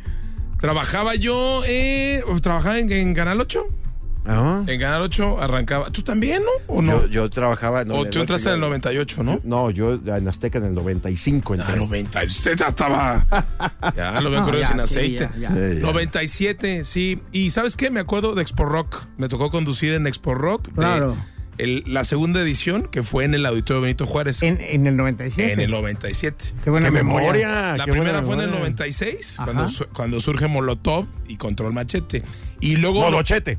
Trabajaba 0.61 1.14
yo, 1.16 1.62
eh, 1.66 2.22
trabajaba 2.40 2.78
en, 2.78 2.90
en 2.90 3.12
Canal 3.14 3.40
8. 3.40 3.66
Ah. 4.26 4.62
En 4.66 4.80
Canal 4.80 5.02
8 5.02 5.40
arrancaba. 5.42 5.90
¿Tú 5.90 6.00
también, 6.02 6.40
no? 6.42 6.48
¿O 6.74 6.80
no? 6.80 7.02
Yo, 7.02 7.09
yo 7.09 7.28
trabajaba. 7.30 7.85
no, 7.85 7.96
o 7.96 8.04
en 8.04 8.11
tú 8.11 8.18
el 8.18 8.22
entraste 8.22 8.48
en 8.48 8.54
el 8.54 8.61
ocho, 8.62 8.68
98, 8.68 9.22
¿no? 9.24 9.40
No, 9.44 9.70
yo 9.70 9.94
en 9.94 10.28
Azteca 10.28 10.59
en 10.59 10.64
el 10.66 10.74
95 10.74 11.54
entré. 11.57 11.72
Ah, 11.74 11.76
90. 11.76 12.22
Usted 12.24 12.57
ya 12.57 12.68
estaba. 12.68 13.24
Ya 13.96 14.20
lo 14.20 14.30
veo 14.30 14.40
No, 14.40 14.46
sin 14.52 14.64
sí, 14.78 14.80
aceite. 14.80 15.28
ya, 15.38 15.50
ya. 15.50 15.57
Eh, 15.57 15.74
ya. 15.80 15.83
97, 15.83 16.85
sí. 16.85 17.20
Y 17.33 17.50
¿sabes 17.50 17.76
qué? 17.76 17.90
Me 17.90 18.00
acuerdo 18.00 18.35
de 18.35 18.40
Expo 18.42 18.64
Rock. 18.64 19.07
Me 19.18 19.28
tocó 19.28 19.50
conducir 19.50 19.92
en 19.94 20.07
Expo 20.07 20.35
Rock. 20.35 20.68
de 20.68 20.72
Claro. 20.74 21.16
El- 21.59 21.83
la 21.87 22.05
segunda 22.05 22.40
edición, 22.40 22.88
que 22.90 23.03
fue 23.03 23.25
en 23.25 23.35
el 23.35 23.47
Auditorio 23.47 23.83
Benito 23.83 24.07
Juárez. 24.07 24.43
En, 24.43 24.61
en 24.61 24.87
el 24.87 24.97
97. 24.97 25.53
En 25.53 25.61
el 25.61 25.71
97. 25.71 26.45
Qué 26.64 26.71
buena 26.71 26.87
¡Qué 26.88 26.93
memoria. 26.93 27.27
memoria! 27.33 27.77
La 27.77 27.85
qué 27.85 27.93
primera 27.93 28.23
fue 28.23 28.35
en 28.35 28.40
el 28.40 28.47
memoria. 28.47 28.61
96, 28.71 29.37
Ajá. 29.40 29.53
cuando, 29.53 29.73
cuando 29.93 30.21
surge 30.21 30.47
Molotov 30.49 31.07
y 31.27 31.37
Control 31.37 31.73
Machete. 31.73 32.23
Y 32.61 32.77
luego, 32.77 33.01
Molochete. 33.03 33.59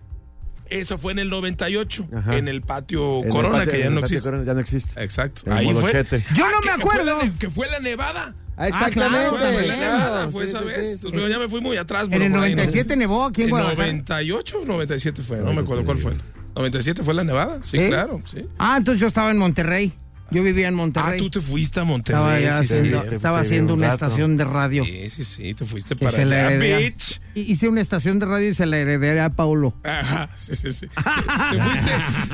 eso 0.70 0.98
fue 0.98 1.12
en 1.14 1.20
el 1.20 1.30
98, 1.30 2.08
Ajá. 2.16 2.38
en 2.38 2.48
el 2.48 2.62
patio 2.62 3.20
En 3.20 3.26
el 3.26 3.30
Corona, 3.32 3.58
patio- 3.60 3.72
que 3.72 3.80
ya 3.80 3.86
en 3.88 3.94
no 3.94 4.00
existe. 4.02 4.26
Corona 4.26 4.44
ya 4.46 4.54
no 4.54 4.60
existe. 4.62 5.04
Exacto. 5.04 5.42
El 5.46 5.54
Ahí 5.54 5.74
fue. 5.74 5.92
Yo 6.34 6.50
no 6.52 6.60
que- 6.62 6.70
me 6.72 6.76
que 6.78 6.82
fue 6.82 7.04
la 7.04 7.12
acuerdo. 7.12 7.20
Que 7.40 7.50
fue 7.50 7.70
la 7.70 7.80
Nevada. 7.80 8.36
Ah, 8.58 8.68
claro, 8.70 8.86
exactamente. 8.88 9.30
Fue 9.30 9.68
la 9.68 9.76
Nevada, 9.76 10.30
fue 10.30 10.48
sí, 10.48 10.50
esa 10.56 10.60
sí, 10.60 10.66
vez. 10.66 10.90
sí, 11.02 11.08
Entonces, 11.08 11.30
ya 11.30 11.40
me 11.40 11.50
fui 11.50 11.60
muy 11.62 11.76
atrás. 11.78 12.06
En 12.06 12.10
pero 12.12 12.24
el 12.26 12.32
por 12.32 12.40
ahí 12.42 12.52
no. 12.52 12.58
97 12.62 12.96
nevó 12.96 13.26
aquí 13.26 13.42
en 13.42 13.48
En 13.48 13.52
Guadalajara. 13.52 13.86
98 13.88 14.60
o 14.62 14.66
97 14.66 15.22
fue, 15.24 15.38
no 15.40 15.54
me 15.54 15.62
acuerdo 15.62 15.84
cuál 15.86 15.98
fue. 15.98 16.14
97 16.56 17.04
fue 17.04 17.14
la 17.14 17.24
Nevada, 17.24 17.60
sí, 17.62 17.78
¿Sí? 17.78 17.88
claro, 17.88 18.22
sí. 18.26 18.46
Ah, 18.58 18.76
entonces 18.78 19.02
yo 19.02 19.08
estaba 19.08 19.32
en 19.32 19.38
Monterrey. 19.38 19.94
Yo 20.32 20.42
vivía 20.44 20.68
en 20.68 20.74
Ah, 20.74 20.78
Monterrey. 20.78 21.18
tú 21.20 21.30
te 21.30 21.40
fuiste 21.42 21.80
a 21.80 21.84
estaba 21.84 21.94
Monterrey. 21.94 22.44
ya 22.44 22.62
sí, 22.62 22.68
sí, 22.68 22.74
haciendo, 22.74 23.02
sí, 23.02 23.08
estaba 23.16 23.40
haciendo 23.40 23.74
un 23.74 23.80
una 23.80 23.88
rato. 23.92 24.06
estación 24.06 24.38
de 24.38 24.44
radio. 24.46 24.84
sí, 24.86 25.10
sí, 25.10 25.24
sí, 25.24 25.54
te 25.54 25.66
fuiste 25.66 25.96
para 25.96 26.18
allá, 26.18 26.50
bitch. 26.58 27.22
Hice 27.36 27.68
una 27.70 27.82
estación 27.82 28.18
de 28.20 28.26
radio 28.26 28.50
y 28.50 28.54
se 28.54 28.66
la 28.66 28.78
heredé 28.78 29.20
a 29.22 29.30
Paulo. 29.30 29.74
Ajá, 29.84 30.30
sí, 30.38 30.56
sí, 30.56 30.72
sí. 30.72 30.88
Te, 30.88 31.58
te 31.58 31.64
fuiste, 31.64 31.92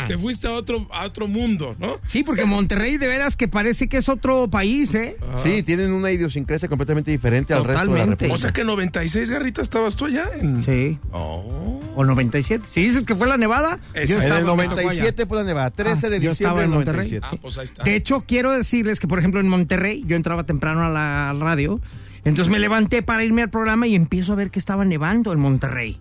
te 0.08 0.17
fuiste 0.17 0.47
a 0.47 0.51
otro, 0.51 0.88
a 0.91 1.06
otro 1.06 1.27
mundo, 1.27 1.75
¿no? 1.80 1.95
Sí, 2.06 2.23
porque 2.23 2.45
Monterrey 2.45 2.97
de 2.97 3.08
veras 3.08 3.36
que 3.36 3.47
parece 3.47 3.89
que 3.89 3.97
es 3.97 4.08
otro 4.10 4.47
país, 4.49 4.93
¿eh? 4.95 5.17
Sí, 5.38 5.63
tienen 5.63 5.91
una 5.93 6.12
idiosincrasia 6.12 6.69
completamente 6.69 7.12
diferente 7.12 7.54
al 7.54 7.63
resto 7.65 7.71
de 7.71 7.77
la 7.77 7.84
Totalmente. 7.93 8.25
República. 8.25 8.36
O 8.36 8.38
sea 8.38 8.51
que 8.54 8.63
96, 8.63 9.30
Garrita, 9.30 9.62
¿estabas 9.62 9.95
tú 9.95 10.06
allá? 10.06 10.30
En... 10.39 10.62
Sí. 10.63 10.97
Oh. 11.12 11.82
O 11.95 12.06
97. 12.06 12.65
Si 12.69 12.82
dices 12.84 13.04
que 13.04 13.15
fue 13.15 13.27
la 13.27 13.38
Nevada, 13.38 13.80
yo 13.93 14.01
En 14.01 14.12
en 14.12 14.17
estaba 14.21 14.38
el 14.39 14.45
tocó 14.45 14.56
97 14.58 15.25
fue 15.25 15.38
la 15.39 15.43
Nevada, 15.43 15.71
13 15.71 16.08
Ah, 16.08 16.10
de 16.10 16.19
yo 16.21 16.30
diciembre 16.30 16.32
estaba 16.32 16.62
del 16.62 16.69
en 16.69 16.73
Monterrey. 16.75 17.10
97. 17.12 17.27
Ah, 17.32 17.39
pues 17.41 17.58
ahí 17.58 17.63
está. 17.65 17.80
De 17.85 17.95
hecho, 17.95 18.23
quiero 18.27 18.51
decirles 18.51 18.99
que, 18.99 19.07
por 19.07 19.19
ejemplo, 19.19 19.39
en 19.39 19.47
Monterrey, 19.47 20.03
yo 20.05 20.15
entraba 20.15 20.43
temprano 20.43 20.83
a 20.83 20.89
la 20.89 21.35
radio, 21.39 21.79
entonces 22.23 22.51
me 22.51 22.59
levanté 22.59 23.01
para 23.01 23.23
irme 23.23 23.41
al 23.41 23.49
programa 23.49 23.87
y 23.87 23.95
empiezo 23.95 24.33
a 24.33 24.35
ver 24.35 24.51
que 24.51 24.59
estaba 24.59 24.85
nevando 24.85 25.33
en 25.33 25.39
Monterrey. 25.39 25.99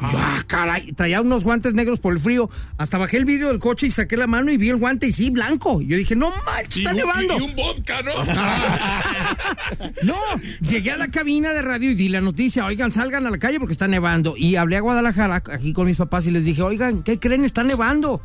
Y 0.00 0.12
yo, 0.12 0.18
ah, 0.18 0.42
caray, 0.46 0.92
traía 0.92 1.20
unos 1.20 1.44
guantes 1.44 1.74
negros 1.74 1.98
por 1.98 2.14
el 2.14 2.20
frío. 2.20 2.48
Hasta 2.78 2.98
bajé 2.98 3.16
el 3.16 3.24
vidrio 3.24 3.48
del 3.48 3.58
coche 3.58 3.88
y 3.88 3.90
saqué 3.90 4.16
la 4.16 4.26
mano 4.26 4.50
y 4.52 4.56
vi 4.56 4.68
el 4.68 4.76
guante 4.76 5.08
y 5.08 5.12
sí, 5.12 5.30
blanco. 5.30 5.82
Yo 5.82 5.96
dije, 5.96 6.14
no 6.14 6.30
manches, 6.46 6.78
está 6.78 6.92
nevando. 6.92 7.34
Y, 7.34 7.38
y 7.38 7.42
un 7.42 7.56
vodka, 7.56 8.02
¿no? 8.02 8.12
No, 10.02 10.16
llegué 10.60 10.92
a 10.92 10.96
la 10.96 11.08
cabina 11.08 11.52
de 11.52 11.62
radio 11.62 11.90
y 11.90 11.94
di 11.94 12.08
la 12.08 12.20
noticia, 12.20 12.64
oigan, 12.64 12.92
salgan 12.92 13.26
a 13.26 13.30
la 13.30 13.38
calle 13.38 13.58
porque 13.58 13.72
está 13.72 13.88
nevando. 13.88 14.36
Y 14.36 14.56
hablé 14.56 14.76
a 14.76 14.80
Guadalajara, 14.80 15.42
aquí 15.52 15.72
con 15.72 15.86
mis 15.86 15.96
papás, 15.96 16.26
y 16.26 16.30
les 16.30 16.44
dije, 16.44 16.62
oigan, 16.62 17.02
¿qué 17.02 17.18
creen? 17.18 17.44
Está 17.44 17.64
nevando. 17.64 18.22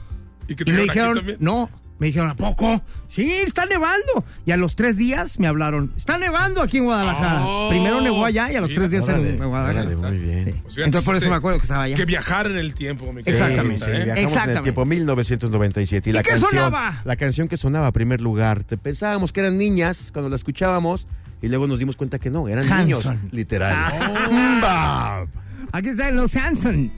y 0.47 0.56
que 0.56 0.69
Y 0.69 0.73
me 0.73 0.84
dijeron, 0.84 1.19
no, 1.39 1.69
me 2.04 2.08
dijeron, 2.08 2.30
¿a 2.30 2.36
poco? 2.36 2.82
Sí, 3.08 3.32
está 3.32 3.66
nevando. 3.66 4.26
Y 4.46 4.52
a 4.52 4.58
los 4.58 4.76
tres 4.76 4.98
días 4.98 5.39
me 5.39 5.48
hablaron, 5.48 5.94
está 5.96 6.18
nevando 6.18 6.62
aquí 6.62 6.80
en 6.80 6.84
Guadalajara. 6.84 7.46
Oh, 7.46 7.70
Primero 7.70 8.02
nevó 8.02 8.26
allá 8.26 8.52
y 8.52 8.58
a 8.58 8.60
los 8.60 8.70
mira, 8.72 8.82
tres 8.82 8.92
días 8.92 9.04
Órale, 9.08 9.30
en 9.30 9.38
Guadalajara. 9.38 9.82
órale, 9.89 9.96
muy 9.96 10.18
bien. 10.18 10.46
Sí. 10.46 10.60
Pues 10.63 10.78
Entonces 10.80 11.06
por 11.06 11.16
eso 11.16 11.24
hiciste 11.24 11.30
me 11.30 11.36
acuerdo 11.38 11.60
que 11.60 11.63
estaba 11.63 11.84
allá. 11.84 11.96
Que 11.96 12.04
viajar 12.04 12.48
en 12.48 12.58
el 12.58 12.74
tiempo, 12.74 13.13
mi 13.13 13.22
Exactamente. 13.26 13.86
Sí, 13.86 13.86
sí, 13.86 13.92
¿eh? 13.92 14.04
viajamos 14.04 14.18
en 14.18 14.24
Exactamente. 14.26 14.58
el 14.60 14.63
tiempo 14.63 14.86
1997. 14.86 16.10
Y, 16.10 16.12
¿Y 16.12 16.13
la 16.13 16.24
qué 16.24 16.30
canción, 16.32 16.50
sonaba? 16.52 17.02
La 17.06 17.16
canción 17.16 17.48
que 17.48 17.56
sonaba 17.56 17.88
a 17.88 17.92
primer 17.94 18.20
lugar. 18.20 18.66
Te 18.66 18.76
pensábamos 18.78 19.32
que 19.32 19.39
eran 19.39 19.58
niñas 19.58 20.10
cuando 20.12 20.28
la 20.30 20.36
escuchábamos 20.36 21.08
y 21.42 21.48
luego 21.48 21.68
nos 21.68 21.80
dimos 21.80 21.96
cuenta 21.96 22.20
que 22.20 22.30
no, 22.30 22.50
eran 22.50 22.66
Hanson. 22.70 22.80
niños, 23.16 23.32
literal. 23.32 23.74
Ah. 23.76 25.26
Aquí 25.72 25.89
está 25.89 26.12
los 26.12 26.36
Hanson. 26.36 26.92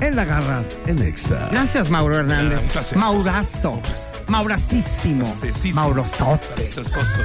En 0.00 0.16
la 0.16 0.24
garra. 0.24 0.64
En 0.86 1.00
Exa. 1.00 1.48
Gracias, 1.50 1.90
Mauro 1.90 2.18
Hernández. 2.18 2.58
Ah, 2.58 2.62
un 2.62 2.68
placer. 2.68 2.98
Maurazo. 2.98 3.82
Mauracísimo. 4.26 5.24
Placesísimo. 5.24 5.74
Maurozote. 5.80 6.48
Placesoso. 6.54 7.20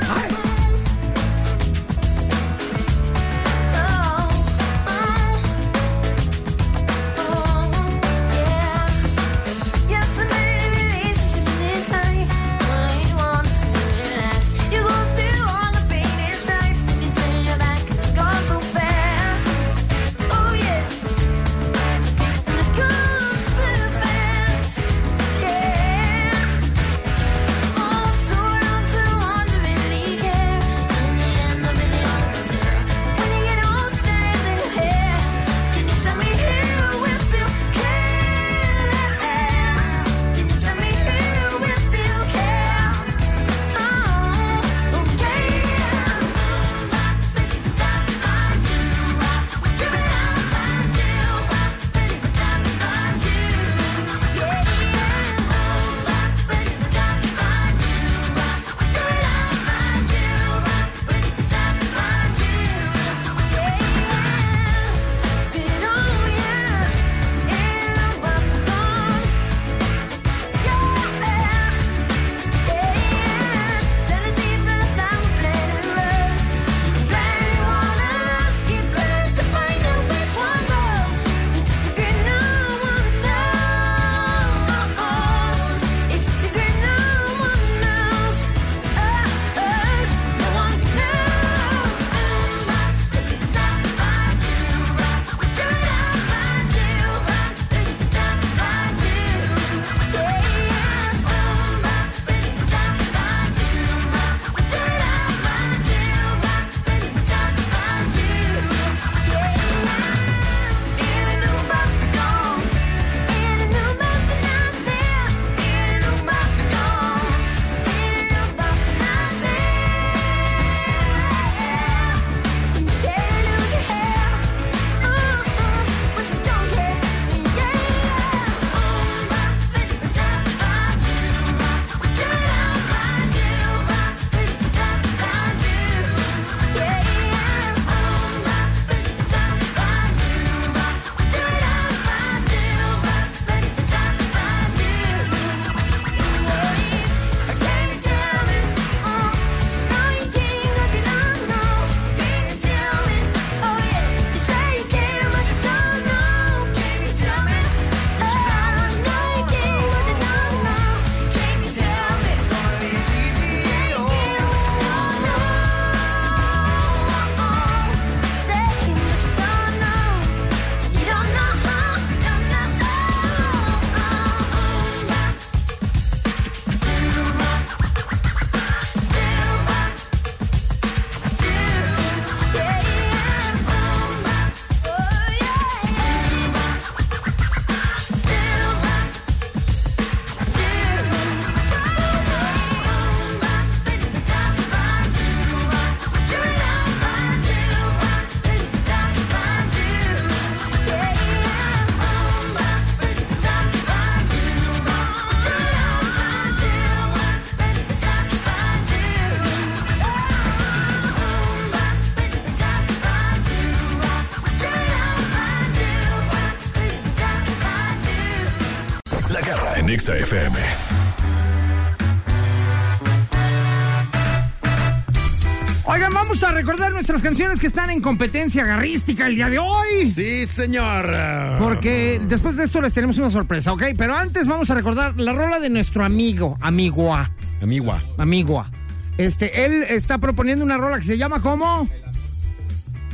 Vamos 226.40 226.56
a 226.56 226.56
recordar 226.56 226.92
nuestras 226.92 227.24
canciones 227.24 227.60
que 227.60 227.66
están 227.66 227.90
en 227.90 228.00
competencia 228.00 228.64
garrística 228.64 229.26
el 229.26 229.34
día 229.34 229.50
de 229.50 229.58
hoy. 229.58 230.12
Sí, 230.12 230.46
señor. 230.46 231.10
Porque 231.58 232.22
después 232.28 232.56
de 232.58 232.66
esto 232.66 232.80
les 232.80 232.94
tenemos 232.94 233.18
una 233.18 233.32
sorpresa, 233.32 233.74
¿ok? 233.74 233.82
Pero 233.98 234.16
antes 234.16 234.46
vamos 234.46 234.70
a 234.70 234.76
recordar 234.76 235.20
la 235.20 235.34
rola 235.34 235.60
de 235.60 235.72
nuestro 235.72 236.06
amigo, 236.06 236.56
amigua, 236.62 237.32
Amigua. 237.60 238.04
amigua. 238.20 238.70
Este, 239.18 239.66
él 239.66 239.82
está 239.90 240.20
proponiendo 240.20 240.64
una 240.64 240.78
rola 240.78 241.00
que 241.00 241.06
se 241.06 241.18
llama 241.18 241.42
¿cómo? 241.42 241.90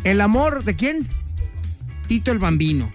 El 0.03 0.19
amor 0.19 0.65
de 0.65 0.75
quién? 0.75 1.07
Tito 2.09 2.33
el 2.33 2.39
Bambino. 2.39 2.93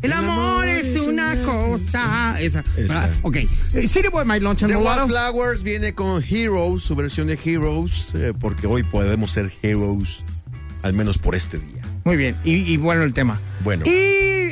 El, 0.00 0.12
amor, 0.12 0.66
es 0.68 1.06
una 1.06 1.34
cosa. 1.42 2.40
Esa. 2.40 2.60
Esa. 2.76 3.00
¿verdad? 3.00 3.10
Ok. 3.22 3.36
Eh, 3.36 3.86
City 3.88 4.08
Boy, 4.08 4.24
My 4.24 4.38
Lunch 4.38 4.62
and 4.62 4.72
The. 4.72 4.78
Wildflowers 4.78 5.62
viene 5.62 5.92
con 5.92 6.22
Heroes, 6.22 6.82
su 6.82 6.94
versión 6.94 7.26
de 7.26 7.38
Heroes, 7.44 8.14
eh, 8.14 8.32
porque 8.38 8.66
hoy 8.66 8.84
podemos 8.84 9.32
ser 9.32 9.52
heroes, 9.62 10.22
al 10.82 10.92
menos 10.92 11.18
por 11.18 11.34
este 11.34 11.58
día. 11.58 11.82
Muy 12.04 12.16
bien. 12.16 12.36
Y, 12.44 12.54
y 12.54 12.76
bueno 12.76 13.02
el 13.02 13.12
tema. 13.12 13.40
Bueno. 13.64 13.84
Y 13.86 14.08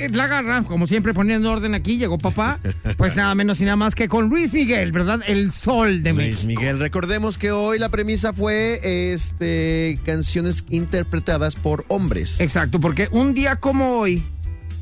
la 0.08 0.26
garra, 0.26 0.62
como 0.62 0.86
siempre 0.86 1.14
poniendo 1.14 1.50
orden 1.50 1.74
aquí, 1.74 1.96
llegó 1.96 2.18
papá. 2.18 2.58
Pues 2.96 3.16
nada 3.16 3.34
menos 3.34 3.60
y 3.60 3.64
nada 3.64 3.76
más 3.76 3.94
que 3.94 4.08
con 4.08 4.28
Luis 4.28 4.52
Miguel, 4.52 4.90
¿verdad? 4.92 5.20
El 5.26 5.52
sol 5.52 6.02
de 6.02 6.12
Luis 6.12 6.44
México. 6.44 6.60
Miguel, 6.60 6.78
recordemos 6.78 7.36
que 7.36 7.50
hoy 7.50 7.78
la 7.78 7.88
premisa 7.88 8.32
fue 8.32 9.12
este 9.12 9.98
canciones 10.04 10.64
interpretadas 10.70 11.56
por 11.56 11.84
hombres. 11.88 12.40
Exacto, 12.40 12.80
porque 12.80 13.08
un 13.10 13.34
día 13.34 13.56
como 13.56 13.98
hoy 13.98 14.24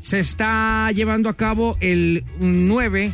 se 0.05 0.19
está 0.19 0.91
llevando 0.91 1.29
a 1.29 1.33
cabo 1.35 1.77
el 1.79 2.23
9, 2.39 3.11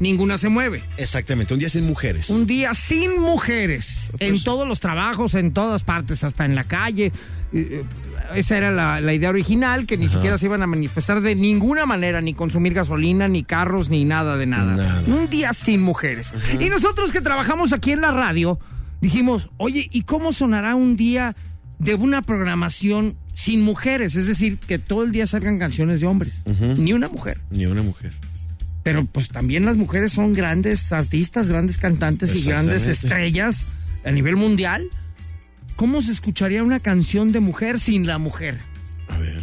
ninguna 0.00 0.36
se 0.36 0.48
mueve. 0.48 0.82
Exactamente, 0.96 1.54
un 1.54 1.60
día 1.60 1.70
sin 1.70 1.86
mujeres. 1.86 2.28
Un 2.28 2.44
día 2.44 2.74
sin 2.74 3.20
mujeres, 3.20 4.00
en 4.18 4.30
Pues- 4.30 4.42
todos 4.42 4.66
los 4.66 4.80
trabajos, 4.80 5.34
en 5.34 5.52
todas 5.52 5.84
partes, 5.84 6.24
hasta 6.24 6.44
en 6.44 6.56
la 6.56 6.64
calle. 6.64 7.12
Eh, 7.52 7.84
Esa 8.34 8.58
era 8.58 8.70
la, 8.72 9.00
la 9.00 9.14
idea 9.14 9.30
original, 9.30 9.86
que 9.86 9.96
ni 9.96 10.08
siquiera 10.08 10.36
se 10.36 10.46
iban 10.46 10.60
a 10.60 10.66
manifestar 10.66 11.20
de 11.22 11.34
ninguna 11.36 11.86
manera, 11.86 12.20
ni 12.20 12.34
consumir 12.34 12.74
gasolina, 12.74 13.26
ni 13.28 13.42
carros, 13.44 13.88
ni 13.88 14.04
nada 14.04 14.36
de 14.36 14.44
nada. 14.46 14.74
Nada. 14.76 15.02
Un 15.06 15.30
día 15.30 15.54
sin 15.54 15.80
mujeres. 15.82 16.34
Y 16.60 16.68
nosotros 16.68 17.10
que 17.12 17.20
trabajamos 17.22 17.72
aquí 17.72 17.92
en 17.92 18.00
la 18.02 18.10
radio, 18.10 18.58
dijimos, 19.00 19.48
oye, 19.56 19.88
¿y 19.92 20.02
cómo 20.02 20.32
sonará 20.34 20.74
un 20.74 20.96
día 20.98 21.36
de 21.78 21.94
una 21.94 22.20
programación 22.22 23.16
sin 23.38 23.60
mujeres? 23.60 24.16
Es 24.16 24.26
decir, 24.26 24.58
que 24.58 24.80
todo 24.80 25.04
el 25.04 25.12
día 25.12 25.24
salgan 25.28 25.60
canciones 25.60 26.00
de 26.00 26.08
hombres, 26.08 26.42
ni 26.76 26.92
una 26.92 27.08
mujer. 27.08 27.40
Ni 27.50 27.66
una 27.66 27.82
mujer. 27.82 28.12
Pero 28.82 29.04
pues 29.04 29.28
también 29.28 29.64
las 29.64 29.76
mujeres 29.76 30.12
son 30.12 30.34
grandes 30.34 30.90
artistas, 30.90 31.48
grandes 31.48 31.78
cantantes 31.78 32.34
y 32.34 32.42
grandes 32.42 32.86
estrellas 32.86 33.68
a 34.04 34.10
nivel 34.10 34.34
mundial. 34.34 34.88
¿Cómo 35.76 36.02
se 36.02 36.10
escucharía 36.10 36.64
una 36.64 36.80
canción 36.80 37.30
de 37.30 37.38
mujer 37.38 37.78
sin 37.78 38.08
la 38.08 38.18
mujer? 38.18 38.58
A 39.06 39.18
ver, 39.18 39.40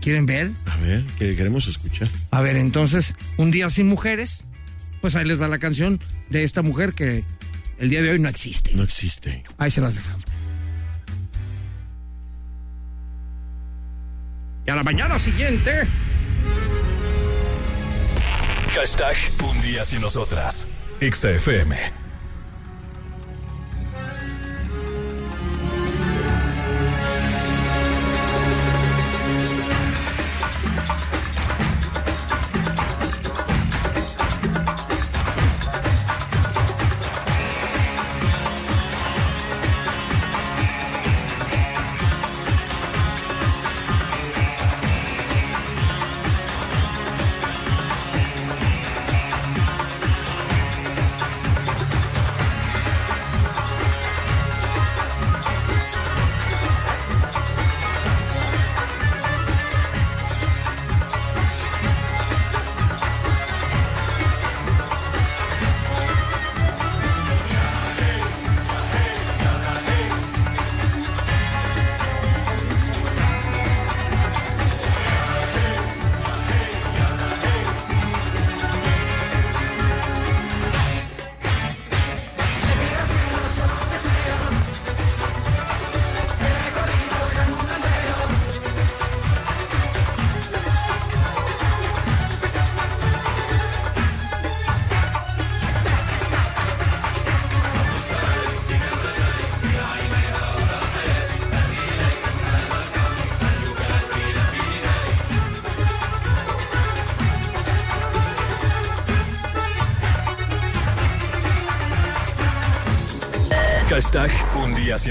¿Quieren 0.00 0.26
ver? 0.26 0.50
a 0.66 0.76
ver, 0.78 1.04
que 1.20 1.36
queremos 1.36 1.68
escuchar. 1.68 2.08
A 2.32 2.40
ver, 2.40 2.56
entonces, 2.56 3.14
un 3.36 3.52
día 3.52 3.70
sin 3.70 3.86
mujeres, 3.86 4.44
pues 5.00 5.14
ahí 5.14 5.24
les 5.24 5.40
va 5.40 5.46
la 5.46 5.60
canción 5.60 6.00
de 6.30 6.42
esta 6.42 6.62
mujer 6.62 6.94
que 6.94 7.22
el 7.78 7.90
día 7.90 8.02
de 8.02 8.10
hoy 8.10 8.18
no 8.18 8.28
existe. 8.28 8.72
No 8.74 8.82
existe. 8.82 9.44
Ahí 9.56 9.70
se 9.70 9.80
las 9.80 9.94
dejamos. 9.94 10.24
Y 14.68 14.70
a 14.70 14.76
la 14.76 14.82
mañana 14.82 15.18
siguiente, 15.18 15.88
Hashtag 18.74 19.16
Un 19.48 19.62
día 19.62 19.82
sin 19.82 20.02
nosotras. 20.02 20.66
Exa 21.00 21.30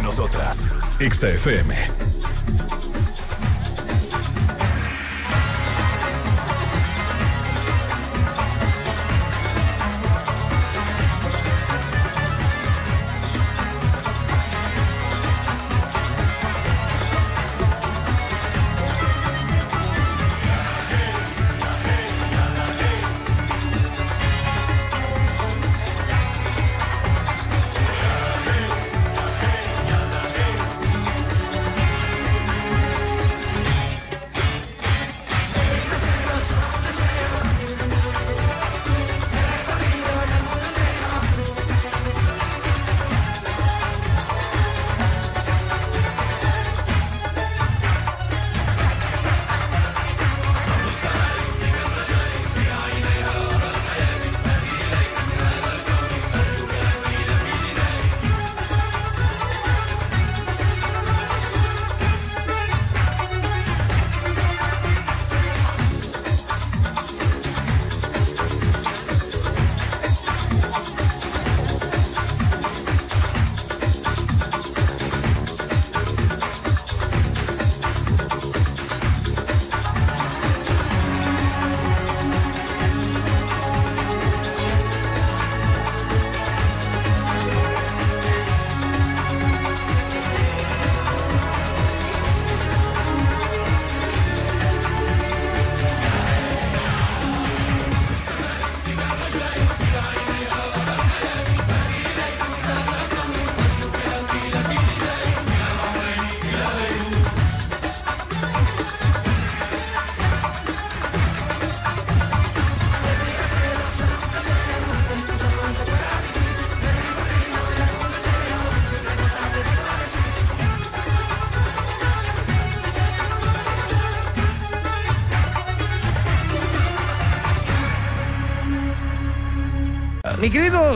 Nosotras. 0.02 0.68
Exa 1.00 1.28
FM. 1.30 1.97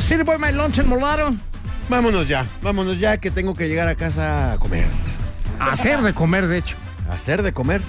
Mi 0.02 0.08
querido 0.08 0.24
City 0.24 0.24
Boy 0.24 0.38
My 0.40 0.52
Lunch 0.58 0.80
en 0.80 0.88
Molaro, 0.90 1.36
Vámonos 1.90 2.28
ya, 2.28 2.46
vámonos 2.62 2.98
ya 3.00 3.18
que 3.18 3.32
tengo 3.32 3.54
que 3.54 3.68
llegar 3.68 3.88
a 3.88 3.96
casa 3.96 4.54
a 4.54 4.58
comer. 4.58 4.86
a 5.60 5.72
hacer 5.74 6.02
de 6.02 6.14
comer, 6.14 6.48
de 6.48 6.58
hecho. 6.60 6.76
A 7.10 7.14
hacer 7.14 7.44
de 7.44 7.52
comer. 7.52 7.82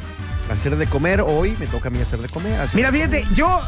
A 0.51 0.55
hacer 0.55 0.77
de 0.77 0.87
comer. 0.87 1.21
Hoy 1.23 1.55
me 1.61 1.67
toca 1.67 1.89
a 1.89 1.91
mí 1.93 2.01
hacer 2.01 2.19
de 2.19 2.29
comer. 2.29 2.59
hacer 2.61 2.75
Mira, 2.77 2.91
de 2.91 2.99
fíjate, 2.99 3.27
yo 3.37 3.61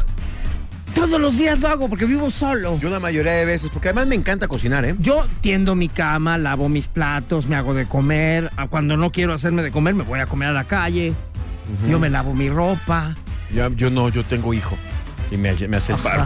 todos 0.93 1.19
los 1.21 1.37
días 1.37 1.59
lo 1.59 1.69
hago 1.69 1.87
porque 1.89 2.05
vivo 2.05 2.29
solo. 2.29 2.77
Yo 2.79 2.89
la 2.89 2.99
mayoría 2.99 3.31
de 3.31 3.45
veces, 3.45 3.69
porque 3.71 3.89
además 3.89 4.07
me 4.07 4.15
encanta 4.15 4.47
cocinar, 4.49 4.83
¿eh? 4.85 4.95
Yo 4.99 5.25
tiendo 5.41 5.73
mi 5.75 5.87
cama, 5.89 6.37
lavo 6.37 6.67
mis 6.69 6.87
platos, 6.87 7.47
me 7.47 7.55
hago 7.55 7.73
de 7.73 7.85
comer. 7.87 8.51
Ah, 8.57 8.67
Cuando 8.67 8.97
no 8.97 9.11
quiero 9.11 9.33
hacerme 9.33 9.63
de 9.63 9.71
comer, 9.71 9.93
me 9.95 10.03
voy 10.03 10.19
a 10.19 10.25
comer 10.27 10.49
a 10.49 10.53
la 10.53 10.65
calle. 10.65 11.13
Yo 11.89 11.97
me 11.97 12.09
lavo 12.09 12.33
mi 12.33 12.49
ropa. 12.49 13.15
Ya- 13.53 13.69
yo 13.69 13.89
no, 13.89 14.09
yo 14.09 14.23
tengo 14.25 14.53
hijo. 14.53 14.75
Y 15.31 15.37
me, 15.37 15.53
me 15.67 15.77
hace 15.77 15.93
el 15.93 15.99
paro. 15.99 16.25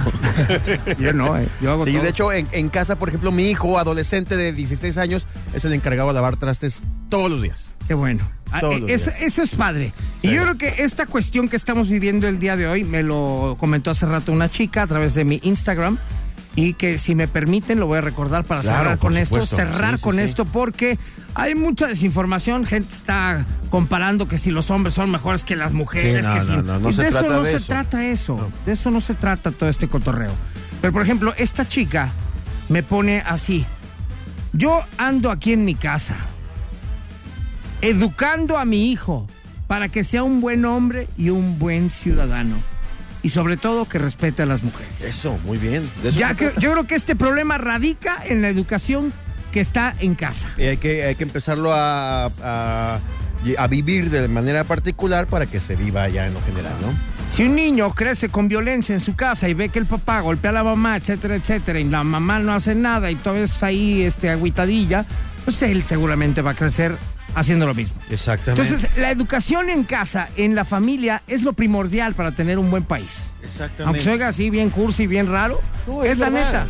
Yo 1.00 1.14
no, 1.14 1.38
eh, 1.38 1.48
yo 1.62 1.72
hago 1.72 1.86
Sí, 1.86 1.94
todo. 1.94 2.04
de 2.04 2.10
hecho, 2.10 2.32
en, 2.34 2.48
en 2.52 2.70
casa, 2.70 2.98
por 2.98 3.10
ejemplo, 3.10 3.32
mi 3.32 3.50
hijo, 3.50 3.80
adolescente 3.80 4.36
de 4.36 4.52
16 4.54 4.98
años, 4.98 5.26
es 5.54 5.64
el 5.66 5.74
encargado 5.74 6.10
de 6.10 6.16
lavar 6.16 6.36
trastes 6.38 6.82
todos 7.10 7.30
los 7.32 7.42
días. 7.42 7.70
Qué 7.88 7.94
bueno. 7.94 8.30
Ah, 8.52 8.60
Todos 8.60 8.82
eh, 8.82 8.86
eso, 8.94 9.12
eso 9.20 9.42
es 9.42 9.56
padre. 9.56 9.94
Sí. 10.22 10.28
Y 10.28 10.32
yo 10.34 10.44
creo 10.44 10.58
que 10.58 10.84
esta 10.84 11.06
cuestión 11.06 11.50
que 11.50 11.56
estamos 11.56 11.90
viviendo 11.90 12.28
el 12.28 12.40
día 12.40 12.56
de 12.56 12.68
hoy, 12.68 12.84
me 12.84 13.02
lo 13.04 13.56
comentó 13.60 13.90
hace 13.92 14.06
rato 14.06 14.32
una 14.32 14.50
chica 14.50 14.84
a 14.84 14.88
través 14.88 15.14
de 15.16 15.24
mi 15.24 15.40
Instagram. 15.44 15.98
Y 16.56 16.74
que 16.74 16.98
si 16.98 17.16
me 17.16 17.28
permiten 17.28 17.80
lo 17.80 17.86
voy 17.88 18.00
a 18.00 18.02
recordar 18.02 18.44
para 18.44 18.62
Claro, 18.62 18.78
cerrar 18.80 18.98
con 18.98 19.16
esto, 19.18 19.46
cerrar 19.46 19.96
Sí, 19.98 20.02
con 20.02 20.16
sí. 20.16 20.22
esto 20.22 20.46
porque 20.46 20.98
hay 21.36 21.56
mucha 21.56 21.88
desinformación, 21.88 22.66
gente 22.66 22.94
está 22.94 23.46
comparando 23.70 24.28
que 24.28 24.38
si 24.38 24.50
los 24.52 24.70
hombres 24.72 24.96
son 24.96 25.12
mejores 25.12 25.44
que 25.44 25.56
las 25.56 25.72
mujeres, 25.74 26.26
no, 26.26 26.34
que 26.34 26.42
si- 26.42 26.52
no, 26.52 26.62
no, 26.64 26.80
no 26.80 26.90
y 26.90 26.94
se 26.94 27.04
de 27.04 27.08
eso 27.10 27.20
trata 27.20 27.34
no 27.36 27.44
de 27.44 27.52
se 27.52 27.58
eso. 27.58 27.66
trata 27.68 28.06
eso, 28.06 28.50
de 28.66 28.72
eso 28.74 28.92
no 28.92 29.00
se 29.00 29.14
trata 29.14 29.52
todo 29.52 29.70
este 29.70 29.88
cotorreo. 29.88 30.32
Pero 30.82 30.92
por 30.92 31.02
ejemplo, 31.04 31.34
esta 31.38 31.68
chica 31.68 32.10
me 32.68 32.84
pone 32.84 33.22
así, 33.22 33.66
yo 34.52 34.84
ando 34.98 35.30
aquí 35.32 35.54
en 35.54 35.64
mi 35.66 35.76
casa, 35.76 36.16
educando 37.82 38.58
a 38.58 38.66
mi 38.66 38.92
hijo 38.92 39.28
para 39.68 39.88
que 39.90 40.04
sea 40.04 40.24
un 40.24 40.42
buen 40.42 40.66
hombre 40.66 41.08
y 41.18 41.30
un 41.30 41.60
buen 41.60 41.90
ciudadano. 41.90 42.56
Y 43.22 43.30
sobre 43.30 43.58
todo 43.58 43.86
que 43.86 43.98
respete 43.98 44.44
a 44.44 44.46
las 44.46 44.64
mujeres. 44.64 45.02
Eso, 45.02 45.38
muy 45.46 45.58
bien. 45.58 45.90
De 46.04 46.10
eso 46.10 46.20
Ya 46.20 46.36
que, 46.36 46.52
yo 46.58 46.72
creo 46.72 46.88
que 46.88 46.96
este 46.96 47.16
problema 47.16 47.58
radica 47.58 48.24
en 48.26 48.42
la 48.42 48.50
educación 48.50 49.12
que 49.52 49.60
está 49.60 49.96
en 50.00 50.16
casa. 50.16 50.48
Y 50.58 50.64
hay 50.64 50.78
que, 50.78 51.04
hay 51.04 51.16
que 51.16 51.24
empezarlo 51.24 51.74
a, 51.74 52.26
a, 52.42 53.00
a 53.58 53.68
vivir 53.68 54.10
de 54.10 54.28
manera 54.28 54.64
particular 54.64 55.28
para 55.28 55.48
que 55.48 55.60
se 55.60 55.76
viva 55.76 56.08
ya 56.08 56.28
en 56.28 56.34
lo 56.34 56.42
general, 56.42 56.74
¿no? 56.82 56.94
Si 57.30 57.44
un 57.44 57.56
niño 57.56 57.94
crece 57.94 58.30
con 58.30 58.48
violencia 58.48 58.96
en 58.96 59.02
su 59.02 59.16
casa 59.16 59.48
y 59.48 59.54
ve 59.54 59.70
que 59.70 59.80
el 59.80 59.86
papá 59.86 60.20
golpea 60.22 60.50
a 60.50 60.54
la 60.54 60.64
mamá, 60.64 60.98
etcétera, 60.98 61.36
etcétera, 61.36 61.80
y 61.80 61.84
la 61.84 62.04
mamá 62.04 62.40
no 62.40 62.54
hace 62.54 62.74
nada 62.74 63.12
y 63.12 63.16
todavía 63.16 63.44
está 63.44 63.68
ahí 63.68 64.02
este, 64.02 64.30
agüitadilla, 64.30 65.06
pues 65.46 65.62
él 65.62 65.84
seguramente 65.84 66.42
va 66.42 66.52
a 66.52 66.56
crecer 66.56 66.96
haciendo 67.36 67.66
lo 67.68 67.74
mismo. 67.74 67.96
Exactamente. 68.10 68.62
Entonces, 68.68 68.90
la 68.98 69.12
educación 69.12 69.70
en 69.70 69.84
casa, 69.84 70.30
en 70.36 70.56
la 70.56 70.66
familia, 70.66 71.22
es 71.28 71.44
lo 71.44 71.54
primordial 71.54 72.14
para 72.14 72.32
tener 72.32 72.58
un 72.60 72.70
buen 72.72 72.84
país. 72.84 73.32
Exactamente. 73.44 73.84
Aunque 73.84 74.02
se 74.02 74.12
oiga 74.12 74.28
así 74.28 74.50
bien 74.50 74.70
cursi, 74.70 75.08
bien 75.08 75.28
raro, 75.28 75.62
No, 75.88 76.04
es, 76.04 76.12
es 76.14 76.18
la 76.20 76.30
verdad. 76.30 76.66
neta. 76.66 76.68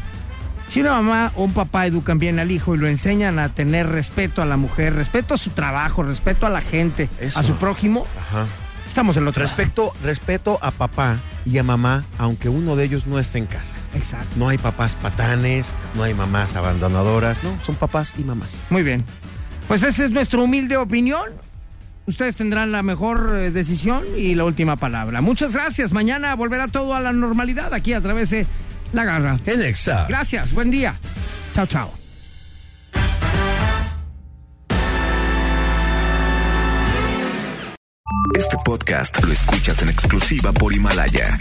Si 0.68 0.82
una 0.82 0.92
mamá 0.92 1.32
o 1.36 1.46
un 1.46 1.54
papá 1.54 1.88
educan 1.88 2.20
bien 2.20 2.38
al 2.38 2.52
hijo 2.52 2.76
y 2.76 2.78
lo 2.78 2.88
enseñan 2.88 3.40
a 3.40 3.50
tener 3.50 3.88
respeto 3.88 4.44
a 4.44 4.46
la 4.46 4.56
mujer, 4.56 4.94
respeto 4.94 5.34
a 5.34 5.38
su 5.38 5.50
trabajo, 5.50 6.04
respeto 6.04 6.46
a 6.46 6.50
la 6.52 6.62
gente, 6.62 7.10
Eso. 7.20 7.40
a 7.40 7.44
su 7.44 7.56
prójimo, 7.56 8.06
Ajá. 8.30 8.46
estamos 8.88 9.18
en 9.18 9.24
lo 9.26 9.32
otro. 9.32 9.42
lado. 9.44 9.56
Respeto, 9.58 9.94
respeto 10.04 10.60
a 10.62 10.70
papá 10.70 11.18
y 11.44 11.58
a 11.58 11.64
mamá, 11.64 12.04
aunque 12.20 12.50
uno 12.50 12.76
de 12.76 12.84
ellos 12.84 13.08
no 13.08 13.18
esté 13.18 13.40
en 13.40 13.48
casa. 13.48 13.74
Exacto. 13.96 14.28
No 14.36 14.48
hay 14.50 14.60
papás 14.60 14.94
patanes, 15.02 15.74
no 15.96 16.04
hay 16.04 16.14
mamás 16.14 16.56
abandonadoras, 16.56 17.44
no, 17.44 17.58
son 17.66 17.74
papás 17.74 18.14
y 18.20 18.24
mamás. 18.24 18.62
Muy 18.70 18.84
bien. 18.84 19.04
Pues 19.70 19.84
esa 19.84 20.04
es 20.04 20.10
nuestra 20.10 20.40
humilde 20.40 20.78
opinión. 20.78 21.30
Ustedes 22.08 22.38
tendrán 22.38 22.72
la 22.72 22.82
mejor 22.82 23.36
eh, 23.38 23.52
decisión 23.52 24.04
y 24.18 24.34
la 24.34 24.44
última 24.46 24.78
palabra. 24.78 25.22
Muchas 25.22 25.54
gracias. 25.54 25.92
Mañana 25.92 26.34
volverá 26.34 26.70
todo 26.70 26.96
a 26.96 27.00
la 27.00 27.14
normalidad 27.14 27.72
aquí 27.76 27.94
a 27.94 28.02
través 28.02 28.32
de 28.32 28.48
La 28.94 29.04
Garra. 29.04 29.38
En 29.46 29.62
Exa. 29.62 30.08
Gracias. 30.10 30.54
Buen 30.54 30.72
día. 30.72 30.96
Chao, 31.54 31.68
chao. 31.68 31.94
Este 38.36 38.58
podcast 38.66 39.24
lo 39.24 39.32
escuchas 39.32 39.84
en 39.84 39.90
exclusiva 39.90 40.52
por 40.52 40.74
Himalaya. 40.74 41.38